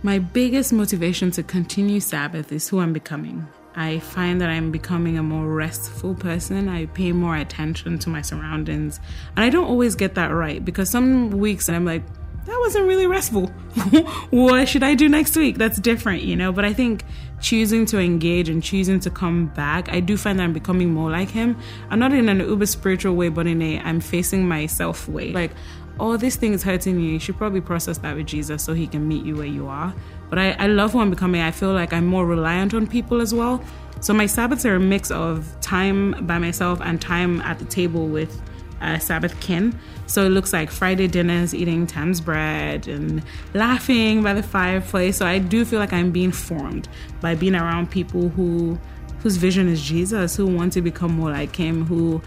My 0.02 0.18
biggest 0.20 0.72
motivation 0.72 1.30
to 1.32 1.44
continue 1.44 2.00
Sabbath 2.00 2.54
is 2.54 2.70
who 2.70 2.80
I'm 2.80 2.94
becoming. 2.94 3.46
I 3.76 4.00
find 4.00 4.40
that 4.40 4.50
I'm 4.50 4.72
becoming 4.72 5.18
a 5.18 5.24
more 5.24 5.48
restful 5.48 6.16
person. 6.16 6.70
I 6.70 6.86
pay 6.86 7.12
more 7.12 7.36
attention 7.36 8.00
to 8.00 8.10
my 8.10 8.22
surroundings. 8.22 9.02
And 9.36 9.44
I 9.44 9.50
don't 9.50 9.68
always 9.68 9.96
get 9.96 10.16
that 10.16 10.28
right 10.28 10.64
because 10.64 10.90
some 10.90 11.32
weeks 11.32 11.68
I'm 11.68 11.84
like, 11.84 12.04
that 12.46 12.58
wasn't 12.60 12.88
really 12.88 13.08
restful. 13.08 13.48
what 14.30 14.70
should 14.70 14.84
I 14.84 14.96
do 14.96 15.10
next 15.10 15.36
week? 15.36 15.58
That's 15.58 15.80
different, 15.80 16.24
you 16.24 16.36
know? 16.36 16.54
But 16.54 16.64
I 16.64 16.74
think 16.74 17.04
choosing 17.42 17.86
to 17.88 18.00
engage 18.00 18.48
and 18.48 18.64
choosing 18.64 19.02
to 19.02 19.10
come 19.10 19.48
back, 19.48 19.90
I 19.90 20.00
do 20.00 20.16
find 20.16 20.40
that 20.40 20.44
I'm 20.44 20.54
becoming 20.54 20.94
more 20.94 21.12
like 21.12 21.30
him. 21.30 21.58
I'm 21.90 22.00
not 22.00 22.14
in 22.14 22.30
an 22.30 22.40
uber 22.40 22.66
spiritual 22.66 23.16
way, 23.16 23.28
but 23.28 23.48
in 23.48 23.62
a 23.62 23.80
I'm 23.80 24.00
facing 24.00 24.48
myself 24.48 25.10
way. 25.10 25.32
Like, 25.34 25.52
oh, 26.00 26.18
this 26.18 26.36
thing 26.36 26.54
is 26.54 26.64
hurting 26.64 27.00
you, 27.00 27.12
you 27.12 27.20
should 27.20 27.38
probably 27.38 27.62
process 27.62 27.98
that 28.00 28.16
with 28.16 28.28
Jesus 28.28 28.64
so 28.64 28.74
he 28.74 28.88
can 28.88 29.08
meet 29.08 29.26
you 29.26 29.36
where 29.36 29.46
you 29.46 29.68
are. 29.68 29.94
But 30.30 30.40
I, 30.40 30.52
I 30.52 30.68
love 30.68 30.94
who 30.94 31.00
I'm 31.00 31.10
becoming. 31.10 31.42
I 31.42 31.52
feel 31.52 31.74
like 31.74 31.94
I'm 31.94 32.06
more 32.06 32.26
reliant 32.26 32.74
on 32.74 32.88
people 32.88 33.22
as 33.22 33.34
well. 33.34 33.64
So 34.02 34.14
my 34.14 34.26
Sabbaths 34.26 34.66
are 34.66 34.76
a 34.76 34.80
mix 34.80 35.12
of 35.12 35.60
time 35.62 36.26
by 36.26 36.38
myself 36.38 36.80
and 36.82 37.02
time 37.02 37.42
at 37.42 37.60
the 37.60 37.66
table 37.66 38.08
with 38.08 38.42
uh, 38.82 38.98
Sabbath 39.00 39.38
kin. 39.42 39.78
So 40.08 40.26
it 40.26 40.30
looks 40.30 40.54
like 40.54 40.72
Friday 40.72 41.08
dinners, 41.08 41.54
eating 41.54 41.86
Thames 41.86 42.22
bread 42.22 42.88
and 42.88 43.22
laughing 43.54 44.24
by 44.24 44.34
the 44.34 44.44
fireplace. 44.44 45.18
So 45.18 45.26
I 45.26 45.40
do 45.40 45.66
feel 45.66 45.80
like 45.80 45.94
I'm 45.94 46.12
being 46.12 46.32
formed 46.32 46.88
by 47.22 47.36
being 47.36 47.56
around 47.56 47.92
people 47.92 48.30
who 48.30 48.80
whose 49.20 49.36
vision 49.36 49.68
is 49.68 49.82
Jesus, 49.82 50.38
who 50.38 50.48
want 50.48 50.72
to 50.74 50.82
become 50.82 51.12
more 51.12 51.30
like 51.30 51.54
him, 51.54 51.86
who 51.86 52.22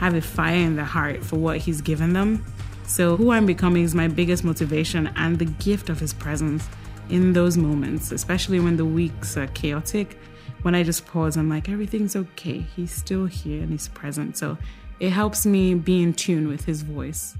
have 0.00 0.14
a 0.14 0.20
fire 0.20 0.56
in 0.56 0.74
their 0.74 0.84
heart 0.84 1.22
for 1.22 1.36
what 1.36 1.58
he's 1.58 1.80
given 1.80 2.14
them. 2.14 2.44
So, 2.86 3.16
who 3.16 3.30
I'm 3.30 3.46
becoming 3.46 3.84
is 3.84 3.94
my 3.94 4.08
biggest 4.08 4.44
motivation 4.44 5.08
and 5.16 5.38
the 5.38 5.46
gift 5.46 5.88
of 5.88 5.98
His 5.98 6.12
presence 6.12 6.68
in 7.08 7.32
those 7.32 7.56
moments, 7.56 8.12
especially 8.12 8.60
when 8.60 8.76
the 8.76 8.84
weeks 8.84 9.36
are 9.36 9.46
chaotic. 9.48 10.18
When 10.62 10.74
I 10.74 10.82
just 10.82 11.06
pause, 11.06 11.36
I'm 11.36 11.48
like, 11.48 11.68
everything's 11.68 12.14
okay. 12.14 12.66
He's 12.76 12.92
still 12.92 13.26
here 13.26 13.62
and 13.62 13.70
He's 13.70 13.88
present. 13.88 14.36
So, 14.36 14.58
it 15.00 15.10
helps 15.10 15.46
me 15.46 15.74
be 15.74 16.02
in 16.02 16.12
tune 16.12 16.48
with 16.48 16.64
His 16.64 16.82
voice. 16.82 17.34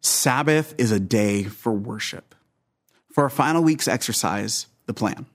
Sabbath 0.00 0.74
is 0.78 0.90
a 0.90 1.00
day 1.00 1.44
for 1.44 1.72
worship. 1.72 2.34
For 3.12 3.24
our 3.24 3.30
final 3.30 3.62
week's 3.62 3.88
exercise, 3.88 4.66
the 4.86 4.94
plan. 4.94 5.26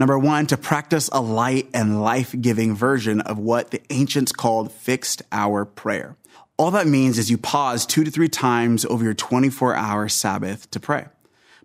Number 0.00 0.18
one, 0.18 0.46
to 0.48 0.56
practice 0.56 1.08
a 1.12 1.20
light 1.20 1.68
and 1.72 2.02
life 2.02 2.34
giving 2.40 2.74
version 2.74 3.20
of 3.20 3.38
what 3.38 3.70
the 3.70 3.80
ancients 3.90 4.32
called 4.32 4.72
fixed 4.72 5.22
hour 5.30 5.64
prayer. 5.64 6.16
All 6.56 6.72
that 6.72 6.88
means 6.88 7.16
is 7.16 7.30
you 7.30 7.38
pause 7.38 7.86
two 7.86 8.02
to 8.02 8.10
three 8.10 8.28
times 8.28 8.84
over 8.84 9.04
your 9.04 9.14
24 9.14 9.74
hour 9.76 10.08
Sabbath 10.08 10.68
to 10.72 10.80
pray. 10.80 11.06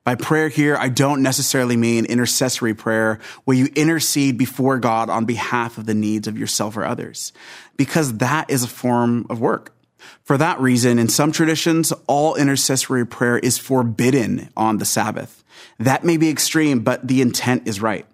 By 0.03 0.15
prayer 0.15 0.47
here, 0.49 0.77
I 0.77 0.89
don't 0.89 1.21
necessarily 1.21 1.75
mean 1.75 2.05
intercessory 2.05 2.73
prayer 2.73 3.19
where 3.45 3.57
you 3.57 3.67
intercede 3.75 4.37
before 4.37 4.79
God 4.79 5.09
on 5.09 5.25
behalf 5.25 5.77
of 5.77 5.85
the 5.85 5.93
needs 5.93 6.27
of 6.27 6.37
yourself 6.37 6.77
or 6.77 6.85
others, 6.85 7.33
because 7.77 8.17
that 8.17 8.49
is 8.49 8.63
a 8.63 8.67
form 8.67 9.25
of 9.29 9.41
work. 9.41 9.75
For 10.23 10.37
that 10.37 10.59
reason, 10.59 10.99
in 10.99 11.09
some 11.09 11.31
traditions, 11.31 11.91
all 12.07 12.35
intercessory 12.35 13.05
prayer 13.05 13.37
is 13.39 13.57
forbidden 13.57 14.49
on 14.55 14.77
the 14.77 14.85
Sabbath. 14.85 15.43
That 15.79 16.03
may 16.03 16.17
be 16.17 16.29
extreme, 16.29 16.79
but 16.79 17.07
the 17.07 17.21
intent 17.21 17.67
is 17.67 17.81
right. 17.81 18.05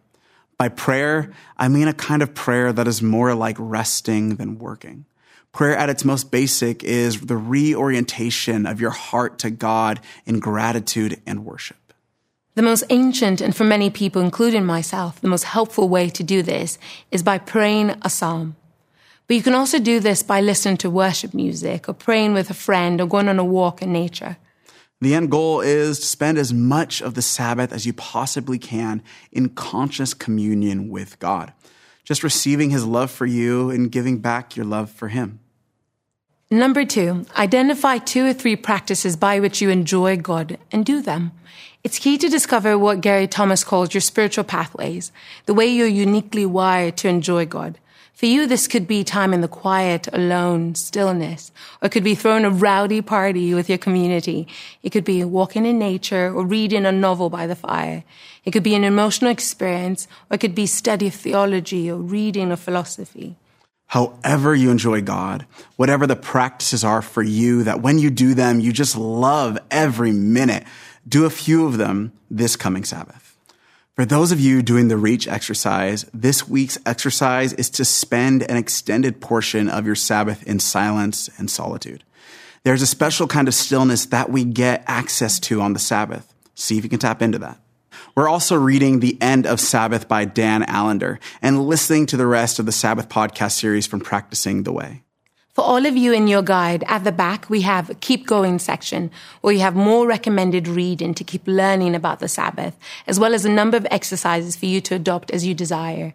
By 0.57 0.69
prayer, 0.69 1.31
I 1.57 1.67
mean 1.67 1.87
a 1.87 1.93
kind 1.93 2.21
of 2.21 2.33
prayer 2.33 2.71
that 2.71 2.87
is 2.87 3.01
more 3.01 3.35
like 3.35 3.57
resting 3.59 4.35
than 4.35 4.57
working. 4.57 5.05
Prayer 5.51 5.77
at 5.77 5.89
its 5.89 6.03
most 6.03 6.31
basic 6.31 6.83
is 6.83 7.21
the 7.21 7.37
reorientation 7.37 8.65
of 8.65 8.81
your 8.81 8.91
heart 8.91 9.39
to 9.39 9.49
God 9.49 10.01
in 10.25 10.39
gratitude 10.39 11.21
and 11.25 11.45
worship. 11.45 11.93
The 12.55 12.61
most 12.61 12.83
ancient, 12.89 13.41
and 13.41 13.55
for 13.55 13.65
many 13.65 13.89
people, 13.89 14.21
including 14.21 14.65
myself, 14.65 15.19
the 15.19 15.27
most 15.27 15.43
helpful 15.43 15.89
way 15.89 16.09
to 16.09 16.23
do 16.23 16.41
this 16.41 16.77
is 17.11 17.21
by 17.21 17.37
praying 17.37 17.95
a 18.01 18.09
psalm. 18.09 18.55
But 19.27 19.35
you 19.35 19.43
can 19.43 19.55
also 19.55 19.79
do 19.79 19.99
this 19.99 20.23
by 20.23 20.39
listening 20.39 20.77
to 20.77 20.89
worship 20.89 21.33
music 21.33 21.89
or 21.89 21.93
praying 21.93 22.33
with 22.33 22.49
a 22.49 22.53
friend 22.53 23.01
or 23.01 23.07
going 23.07 23.27
on 23.27 23.39
a 23.39 23.43
walk 23.43 23.81
in 23.81 23.91
nature. 23.91 24.37
The 25.01 25.13
end 25.13 25.29
goal 25.29 25.62
is 25.62 25.99
to 25.99 26.05
spend 26.05 26.38
as 26.38 26.53
much 26.53 27.01
of 27.01 27.13
the 27.13 27.21
Sabbath 27.21 27.73
as 27.73 27.86
you 27.86 27.93
possibly 27.93 28.58
can 28.58 29.03
in 29.31 29.49
conscious 29.49 30.13
communion 30.13 30.89
with 30.89 31.19
God, 31.19 31.53
just 32.03 32.23
receiving 32.23 32.69
his 32.69 32.86
love 32.86 33.12
for 33.12 33.25
you 33.25 33.69
and 33.69 33.91
giving 33.91 34.19
back 34.19 34.55
your 34.55 34.65
love 34.65 34.89
for 34.89 35.10
him. 35.10 35.39
Number 36.51 36.86
two, 36.86 37.25
identify 37.36 37.97
two 37.97 38.25
or 38.25 38.34
three 38.34 38.55
practices 38.55 39.17
by 39.17 39.39
which 39.39 39.62
you 39.62 39.69
enjoy 39.69 40.15
God 40.15 40.58
and 40.71 40.86
do 40.86 41.01
them. 41.01 41.31
It's 41.84 41.99
key 41.99 42.17
to 42.19 42.29
discover 42.29 42.77
what 42.77 43.01
Gary 43.01 43.27
Thomas 43.27 43.63
calls 43.63 43.93
your 43.93 44.01
spiritual 44.01 44.43
pathways, 44.43 45.12
the 45.45 45.53
way 45.53 45.67
you're 45.67 45.88
uniquely 45.88 46.45
wired 46.45 46.97
to 46.97 47.08
enjoy 47.08 47.45
God. 47.45 47.79
For 48.15 48.28
you, 48.28 48.47
this 48.47 48.69
could 48.69 48.88
be 48.88 49.04
time 49.04 49.34
in 49.34 49.41
the 49.41 49.49
quiet, 49.49 50.08
alone, 50.13 50.75
stillness, 50.75 51.51
or 51.82 51.88
it 51.88 51.91
could 51.91 52.06
be 52.06 52.15
throwing 52.15 52.45
a 52.45 52.49
rowdy 52.49 53.01
party 53.01 53.54
with 53.54 53.67
your 53.67 53.78
community. 53.78 54.47
It 54.84 54.91
could 54.91 55.04
be 55.04 55.25
walking 55.25 55.65
in 55.65 55.78
nature 55.78 56.34
or 56.34 56.45
reading 56.45 56.86
a 56.86 56.93
novel 56.93 57.30
by 57.30 57.45
the 57.45 57.58
fire. 57.58 58.06
It 58.45 58.51
could 58.51 58.63
be 58.63 58.73
an 58.73 58.86
emotional 58.86 59.32
experience, 59.32 60.08
or 60.32 60.36
it 60.36 60.39
could 60.39 60.56
be 60.56 60.65
study 60.65 61.08
of 61.08 61.13
theology 61.13 61.91
or 61.91 61.97
reading 61.97 62.54
of 62.54 62.62
philosophy. 62.62 63.36
However 63.88 64.56
you 64.56 64.71
enjoy 64.71 65.01
God, 65.01 65.45
whatever 65.75 66.08
the 66.08 66.15
practices 66.15 66.86
are 66.86 67.01
for 67.01 67.21
you, 67.21 67.63
that 67.63 67.82
when 67.82 67.99
you 67.99 68.10
do 68.10 68.34
them, 68.34 68.62
you 68.62 68.71
just 68.71 68.95
love 68.95 69.60
every 69.69 70.13
minute. 70.13 70.63
Do 71.06 71.25
a 71.25 71.30
few 71.30 71.65
of 71.65 71.78
them 71.78 72.13
this 72.32 72.56
coming 72.56 72.86
Sabbath. 72.86 73.35
For 73.95 74.03
those 74.03 74.34
of 74.34 74.41
you 74.41 74.62
doing 74.62 74.89
the 74.89 74.97
reach 74.97 75.25
exercise, 75.25 76.05
this 76.13 76.49
week's 76.49 76.77
exercise 76.86 77.53
is 77.53 77.69
to 77.69 77.86
spend 77.86 78.43
an 78.43 78.58
extended 78.58 79.21
portion 79.21 79.69
of 79.69 79.86
your 79.86 79.95
Sabbath 79.95 80.45
in 80.45 80.60
silence 80.60 81.29
and 81.38 81.49
solitude. 81.49 82.03
There's 82.63 82.81
a 82.81 82.88
special 82.88 83.25
kind 83.25 83.47
of 83.47 83.53
stillness 83.53 84.08
that 84.08 84.29
we 84.29 84.43
get 84.43 84.84
access 84.86 85.39
to 85.41 85.62
on 85.62 85.71
the 85.71 85.79
Sabbath. 85.79 86.34
See 86.55 86.77
if 86.77 86.84
you 86.84 86.89
can 86.89 86.99
tap 86.99 87.21
into 87.21 87.39
that. 87.39 87.58
We're 88.15 88.27
also 88.27 88.58
reading 88.58 88.99
The 88.99 89.17
End 89.21 89.47
of 89.47 89.62
Sabbath 89.62 90.10
by 90.10 90.25
Dan 90.25 90.63
Allender 90.63 91.17
and 91.41 91.65
listening 91.65 92.05
to 92.08 92.17
the 92.17 92.27
rest 92.27 92.60
of 92.60 92.65
the 92.65 92.73
Sabbath 92.73 93.08
podcast 93.08 93.53
series 93.53 93.88
from 93.88 94.01
Practicing 94.01 94.63
the 94.63 94.73
Way. 94.73 95.04
For 95.55 95.63
all 95.63 95.85
of 95.85 95.95
you 95.95 96.11
in 96.11 96.27
your 96.27 96.41
guide, 96.41 96.83
at 96.85 97.05
the 97.05 97.13
back, 97.13 97.49
we 97.49 97.61
have 97.61 97.89
a 97.89 97.95
keep 97.95 98.27
going 98.27 98.59
section 98.59 99.09
where 99.39 99.53
you 99.53 99.61
have 99.61 99.73
more 99.73 100.05
recommended 100.05 100.67
reading 100.67 101.13
to 101.13 101.23
keep 101.23 101.47
learning 101.47 101.95
about 101.95 102.19
the 102.19 102.27
Sabbath, 102.27 102.77
as 103.07 103.21
well 103.21 103.33
as 103.33 103.45
a 103.45 103.49
number 103.49 103.77
of 103.77 103.87
exercises 103.89 104.57
for 104.57 104.65
you 104.65 104.81
to 104.81 104.95
adopt 104.95 105.31
as 105.31 105.45
you 105.45 105.53
desire. 105.53 106.13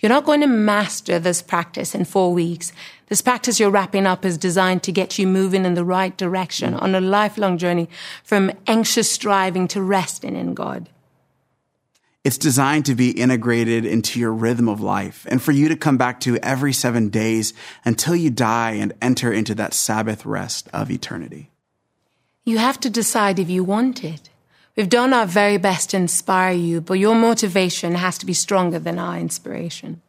You're 0.00 0.10
not 0.10 0.26
going 0.26 0.42
to 0.42 0.46
master 0.46 1.18
this 1.18 1.40
practice 1.40 1.94
in 1.94 2.04
four 2.04 2.34
weeks. 2.34 2.74
This 3.06 3.22
practice 3.22 3.58
you're 3.58 3.70
wrapping 3.70 4.06
up 4.06 4.22
is 4.22 4.36
designed 4.36 4.82
to 4.82 4.92
get 4.92 5.18
you 5.18 5.26
moving 5.26 5.64
in 5.64 5.72
the 5.72 5.84
right 5.84 6.14
direction 6.14 6.74
on 6.74 6.94
a 6.94 7.00
lifelong 7.00 7.56
journey 7.56 7.88
from 8.22 8.52
anxious 8.66 9.10
striving 9.10 9.66
to 9.68 9.80
resting 9.80 10.36
in 10.36 10.52
God. 10.52 10.90
It's 12.24 12.38
designed 12.38 12.86
to 12.86 12.94
be 12.94 13.10
integrated 13.10 13.84
into 13.84 14.18
your 14.18 14.32
rhythm 14.32 14.66
of 14.66 14.80
life 14.80 15.26
and 15.28 15.42
for 15.42 15.52
you 15.52 15.68
to 15.68 15.76
come 15.76 15.98
back 15.98 16.20
to 16.20 16.38
every 16.38 16.72
seven 16.72 17.10
days 17.10 17.52
until 17.84 18.16
you 18.16 18.30
die 18.30 18.72
and 18.72 18.94
enter 19.02 19.30
into 19.30 19.54
that 19.56 19.74
Sabbath 19.74 20.24
rest 20.24 20.68
of 20.72 20.90
eternity. 20.90 21.50
You 22.44 22.56
have 22.56 22.80
to 22.80 22.88
decide 22.88 23.38
if 23.38 23.50
you 23.50 23.62
want 23.62 24.02
it. 24.02 24.30
We've 24.74 24.88
done 24.88 25.12
our 25.12 25.26
very 25.26 25.58
best 25.58 25.90
to 25.90 25.98
inspire 25.98 26.54
you, 26.54 26.80
but 26.80 26.94
your 26.94 27.14
motivation 27.14 27.94
has 27.94 28.16
to 28.18 28.26
be 28.26 28.32
stronger 28.32 28.78
than 28.78 28.98
our 28.98 29.18
inspiration. 29.18 30.00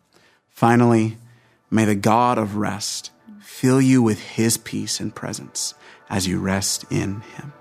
Finally, 0.50 1.18
may 1.70 1.84
the 1.84 1.96
God 1.96 2.38
of 2.38 2.56
rest 2.56 3.12
fill 3.42 3.82
you 3.82 4.02
with 4.02 4.20
his 4.22 4.58
peace 4.58 5.02
and 5.02 5.14
presence 5.14 5.74
as 6.10 6.28
you 6.28 6.40
rest 6.40 6.86
in 6.90 7.22
him. 7.22 7.54